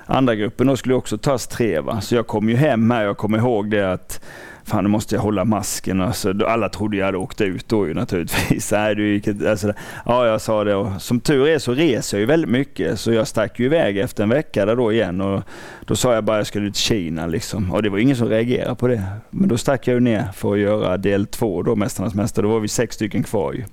andra 0.07 0.35
gruppen 0.35 0.66
då 0.66 0.76
skulle 0.76 0.95
också 0.95 1.19
tas 1.19 1.47
tre. 1.47 1.81
Va? 1.81 2.00
Så 2.00 2.14
jag 2.14 2.26
kom 2.26 2.49
ju 2.49 2.57
hem 2.57 2.90
här, 2.90 3.04
jag 3.04 3.16
kommer 3.16 3.38
ihåg 3.38 3.71
det 3.71 3.93
att 3.93 4.21
fan 4.64 4.85
nu 4.85 4.90
måste 4.90 5.14
jag 5.14 5.23
hålla 5.23 5.44
masken. 5.44 6.00
Alltså, 6.00 6.35
alla 6.47 6.68
trodde 6.68 6.97
jag 6.97 7.06
hade 7.06 7.18
åkt 7.18 7.40
ut 7.40 7.68
då 7.68 7.88
ju 7.88 7.94
naturligtvis. 7.94 8.73
Nej, 8.73 8.94
du 8.94 9.12
gick, 9.12 9.28
alltså, 9.28 9.73
ja, 10.06 10.26
jag 10.26 10.40
sa 10.40 10.64
det 10.64 10.75
och 10.75 11.02
som 11.02 11.21
tur 11.21 11.49
är 11.49 11.59
så 11.59 11.73
reser 11.73 12.16
jag 12.16 12.21
ju 12.21 12.26
väldigt 12.26 12.50
mycket 12.50 13.00
så 13.00 13.12
jag 13.12 13.26
stack 13.26 13.59
ju 13.59 13.66
iväg 13.66 13.99
efter 13.99 14.23
en 14.23 14.28
vecka 14.28 14.66
där 14.66 14.76
då 14.76 14.92
igen 14.92 15.21
och 15.21 15.42
då 15.87 15.97
sa 15.97 16.14
jag 16.14 16.25
bara 16.25 16.37
att 16.37 16.40
jag 16.40 16.47
skulle 16.47 16.66
till 16.66 16.83
Kina 16.83 17.26
liksom. 17.26 17.73
Och 17.73 17.83
det 17.83 17.88
var 17.88 17.99
ingen 17.99 18.16
som 18.16 18.28
reagerade 18.28 18.75
på 18.75 18.88
det. 18.88 19.02
Men 19.30 19.49
då 19.49 19.59
stack 19.59 19.88
jag 19.88 19.94
ju 19.94 20.00
ner 20.00 20.25
för 20.35 20.52
att 20.52 20.59
göra 20.59 20.97
del 20.97 21.26
två 21.26 21.62
då, 21.62 21.76
Mästarnas 21.76 22.14
Mästare. 22.14 22.47
Då 22.47 22.52
var 22.52 22.61
vi 22.61 22.68
sex 22.68 22.94
stycken 22.94 23.23
kvar 23.23 23.52
ju. 23.52 23.64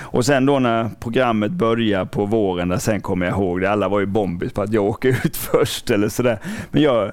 Och 0.00 0.26
sen 0.26 0.46
då 0.46 0.58
när 0.58 0.90
programmet 1.00 1.50
började 1.50 2.06
på 2.06 2.26
våren, 2.26 2.68
där 2.68 2.78
sen 2.78 3.00
kommer 3.00 3.26
jag 3.26 3.34
ihåg 3.34 3.60
det, 3.60 3.70
alla 3.70 3.88
var 3.88 4.00
ju 4.00 4.06
bombis 4.06 4.52
på 4.52 4.62
att 4.62 4.72
jag 4.72 4.84
åker 4.84 5.08
ut 5.24 5.36
först 5.36 5.90
eller 5.90 6.08
sådär. 6.08 6.38
Men 6.70 6.82
jag 6.82 7.12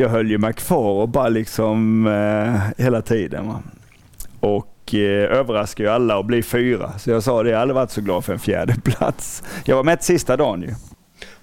jag 0.00 0.08
höll 0.08 0.30
ju 0.30 0.38
mig 0.38 0.52
kvar 0.52 1.02
och 1.02 1.08
bara 1.08 1.28
liksom 1.28 2.06
eh, 2.06 2.84
hela 2.84 3.02
tiden. 3.02 3.48
Va? 3.48 3.62
Och 4.40 4.94
eh, 4.94 5.38
överraska 5.38 5.82
ju 5.82 5.88
alla 5.88 6.18
och 6.18 6.24
bli 6.24 6.42
fyra. 6.42 6.98
Så 6.98 7.10
jag 7.10 7.22
sa 7.22 7.42
det, 7.42 7.50
jag 7.50 7.56
har 7.56 7.62
aldrig 7.62 7.74
varit 7.74 7.90
så 7.90 8.00
glad 8.00 8.24
för 8.24 8.32
en 8.32 8.38
fjärde 8.38 8.74
plats. 8.84 9.42
Jag 9.64 9.76
var 9.76 9.84
med 9.84 10.02
sista 10.02 10.36
dagen 10.36 10.62
ju. 10.62 10.74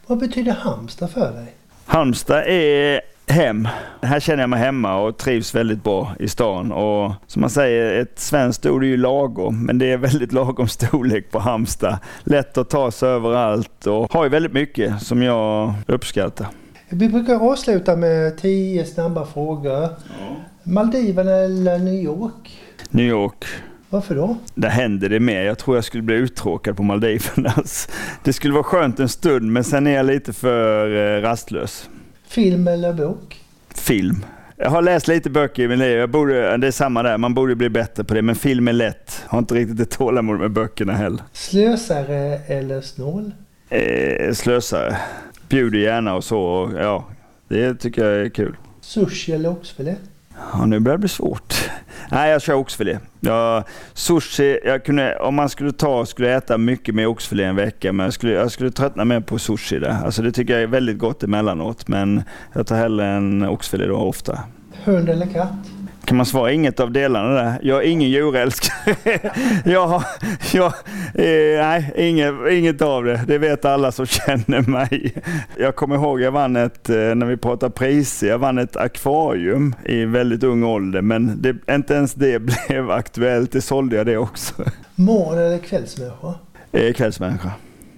Vad 0.07 0.19
betyder 0.19 0.51
Halmstad 0.51 1.11
för 1.11 1.31
dig? 1.31 1.55
Halmstad 1.85 2.43
är 2.47 3.01
hem. 3.27 3.67
Här 4.01 4.19
känner 4.19 4.43
jag 4.43 4.49
mig 4.49 4.59
hemma 4.59 4.95
och 4.95 5.17
trivs 5.17 5.55
väldigt 5.55 5.83
bra 5.83 6.11
i 6.19 6.27
stan. 6.27 6.71
Och 6.71 7.11
som 7.27 7.41
man 7.41 7.49
säger, 7.49 8.01
ett 8.01 8.19
svenskt 8.19 8.65
ord 8.65 8.83
är 8.83 8.87
ju 8.87 8.97
lagom, 8.97 9.65
men 9.65 9.77
det 9.77 9.91
är 9.91 9.97
väldigt 9.97 10.31
lagom 10.33 10.67
storlek 10.67 11.31
på 11.31 11.39
Halmstad. 11.39 11.97
Lätt 12.23 12.57
att 12.57 12.69
ta 12.69 12.91
sig 12.91 13.09
överallt 13.09 13.87
och 13.87 14.13
har 14.13 14.23
ju 14.23 14.29
väldigt 14.29 14.53
mycket 14.53 15.01
som 15.01 15.23
jag 15.23 15.73
uppskattar. 15.87 16.47
Vi 16.97 17.09
brukar 17.09 17.51
avsluta 17.51 17.95
med 17.95 18.37
tio 18.37 18.85
snabba 18.85 19.25
frågor. 19.25 19.81
Ja. 19.81 20.35
Maldiverna 20.63 21.31
eller 21.31 21.79
New 21.79 21.93
York? 21.93 22.59
New 22.89 23.05
York. 23.05 23.45
Varför 23.89 24.15
då? 24.15 24.37
Där 24.55 24.69
händer 24.69 25.09
det 25.09 25.19
mer. 25.19 25.41
Jag 25.41 25.57
tror 25.57 25.77
jag 25.77 25.83
skulle 25.83 26.03
bli 26.03 26.15
uttråkad 26.15 26.77
på 26.77 26.83
Maldiverna. 26.83 27.53
Det 28.23 28.33
skulle 28.33 28.53
vara 28.53 28.63
skönt 28.63 28.99
en 28.99 29.09
stund 29.09 29.51
men 29.51 29.63
sen 29.63 29.87
är 29.87 29.91
jag 29.91 30.05
lite 30.05 30.33
för 30.33 30.95
eh, 31.17 31.21
rastlös. 31.21 31.89
Film 32.27 32.67
eller 32.67 32.93
bok? 32.93 33.39
Film. 33.75 34.25
Jag 34.57 34.69
har 34.69 34.81
läst 34.81 35.07
lite 35.07 35.29
böcker 35.29 35.63
i 35.63 35.67
mitt 35.67 35.79
liv. 35.79 35.97
Jag 35.97 36.09
borde, 36.09 36.57
det 36.57 36.67
är 36.67 36.71
samma 36.71 37.03
där, 37.03 37.17
man 37.17 37.33
borde 37.33 37.55
bli 37.55 37.69
bättre 37.69 38.03
på 38.03 38.13
det. 38.13 38.21
Men 38.21 38.35
film 38.35 38.67
är 38.67 38.73
lätt. 38.73 39.21
Jag 39.25 39.31
har 39.31 39.39
inte 39.39 39.55
riktigt 39.55 39.79
ett 39.79 39.91
tålamod 39.91 40.39
med 40.39 40.51
böckerna 40.51 40.93
heller. 40.93 41.21
Slösare 41.33 42.39
eller 42.47 42.81
snål? 42.81 43.31
Eh, 43.69 44.33
slösare. 44.33 44.97
Bjuder 45.49 45.79
gärna 45.79 46.15
och 46.15 46.23
så. 46.23 46.39
Och, 46.39 46.73
ja, 46.73 47.05
det 47.47 47.75
tycker 47.75 48.05
jag 48.05 48.25
är 48.25 48.29
kul. 48.29 48.57
Sushi 48.81 49.31
eller 49.31 49.49
oxfilé? 49.49 49.95
Ja, 50.53 50.65
nu 50.65 50.79
börjar 50.79 50.97
det 50.97 51.01
bli 51.01 51.09
svårt. 51.09 51.69
Nej, 52.11 52.31
jag 52.31 52.41
kör 52.41 52.53
oxfilé. 52.53 52.99
Jag, 53.19 53.63
sushi, 53.93 54.59
jag 54.65 54.85
kunde, 54.85 55.15
om 55.15 55.35
man 55.35 55.49
skulle 55.49 55.71
ta 55.71 56.05
skulle 56.05 56.27
jag 56.27 56.37
äta 56.37 56.57
mycket 56.57 56.95
mer 56.95 57.05
oxfilé 57.05 57.43
en 57.43 57.55
vecka, 57.55 57.93
men 57.93 58.03
jag 58.03 58.13
skulle, 58.13 58.33
jag 58.33 58.51
skulle 58.51 58.71
tröttna 58.71 59.05
mer 59.05 59.19
på 59.19 59.39
sushi. 59.39 59.79
Där. 59.79 59.97
Alltså 60.05 60.21
det 60.21 60.31
tycker 60.31 60.53
jag 60.53 60.63
är 60.63 60.67
väldigt 60.67 60.97
gott 60.97 61.23
emellanåt, 61.23 61.87
men 61.87 62.23
jag 62.53 62.67
tar 62.67 62.75
hellre 62.75 63.07
en 63.07 63.43
oxfilé 63.43 63.85
då 63.85 63.95
ofta. 63.95 64.39
Hund 64.83 65.09
eller 65.09 65.25
katt? 65.25 65.74
Kan 66.05 66.17
man 66.17 66.25
svara 66.25 66.51
inget 66.51 66.79
av 66.79 66.91
delarna 66.91 67.29
där? 67.29 67.59
Jag 67.61 67.83
är 67.83 67.87
ingen 67.87 68.09
djurälskare. 68.09 68.95
jag 69.65 70.03
jag, 70.53 70.73
eh, 71.13 71.61
nej, 71.61 71.93
inget, 71.97 72.33
inget 72.51 72.81
av 72.81 73.03
det. 73.03 73.21
Det 73.27 73.37
vet 73.37 73.65
alla 73.65 73.91
som 73.91 74.05
känner 74.05 74.61
mig. 74.61 75.13
Jag 75.57 75.75
kommer 75.75 75.95
ihåg, 75.95 76.21
jag 76.21 76.31
vann 76.31 76.55
ett, 76.55 76.89
eh, 76.89 76.95
när 76.95 77.25
vi 77.25 77.37
pratar 77.37 77.69
priser, 77.69 78.27
jag 78.27 78.37
vann 78.37 78.57
ett 78.57 78.75
akvarium 78.75 79.75
i 79.85 80.05
väldigt 80.05 80.43
ung 80.43 80.63
ålder. 80.63 81.01
Men 81.01 81.41
det, 81.41 81.73
inte 81.73 81.93
ens 81.93 82.13
det 82.13 82.39
blev 82.67 82.91
aktuellt. 82.91 83.51
Det 83.51 83.61
sålde 83.61 83.95
jag 83.95 84.05
det 84.05 84.17
också. 84.17 84.53
Morgon 84.95 85.37
eller 85.37 85.57
kvällsmänniska? 85.57 86.33
Eh, 86.71 86.93
kvällsmänniska. 86.93 87.51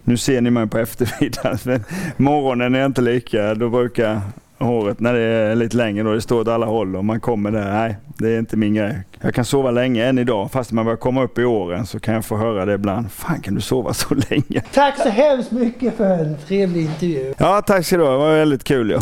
Nu 0.04 0.18
ser 0.18 0.42
ni 0.42 0.50
mig 0.50 0.68
på 0.68 0.78
eftermiddagen, 0.78 1.58
men 1.64 1.84
morgonen 2.18 2.76
är 2.76 2.86
inte 2.86 3.02
lika. 3.02 3.56
Då 3.56 3.70
brukar 3.70 4.22
håret 4.60 5.00
när 5.00 5.14
det 5.14 5.20
är 5.22 5.56
lite 5.56 5.78
längre 5.78 6.04
då 6.04 6.14
det 6.14 6.22
står 6.22 6.40
åt 6.42 6.48
alla 6.48 6.66
håll 6.66 6.96
och 6.96 7.06
man 7.06 7.20
kommer 7.20 7.52
där. 7.52 7.72
Nej, 7.74 7.96
det 8.18 8.30
är 8.36 8.40
inte 8.40 8.58
min 8.58 8.74
grej. 8.74 9.00
Jag 9.22 9.34
kan 9.34 9.46
sova 9.46 9.72
länge 9.72 10.06
än 10.06 10.18
idag 10.18 10.52
fast 10.52 10.72
man 10.72 10.86
börjar 10.86 10.98
komma 10.98 11.24
upp 11.24 11.38
i 11.40 11.44
åren 11.46 11.86
så 11.86 12.00
kan 12.00 12.14
jag 12.14 12.26
få 12.26 12.38
höra 12.38 12.66
det 12.66 12.74
ibland. 12.74 13.12
Fan 13.12 13.42
kan 13.42 13.56
du 13.56 13.62
sova 13.62 13.94
så 13.94 14.16
länge? 14.30 14.62
Tack 14.74 14.98
så 14.98 15.10
hemskt 15.10 15.52
mycket 15.52 15.98
för 15.98 16.06
en 16.10 16.38
trevlig 16.48 16.82
intervju. 16.82 17.34
Ja, 17.38 17.62
tack 17.62 17.86
ska 17.86 17.98
du 17.98 18.04
ha. 18.04 18.12
Det 18.12 18.18
var 18.18 18.34
väldigt 18.36 18.64
kul. 18.64 18.90
Ja. 18.92 19.00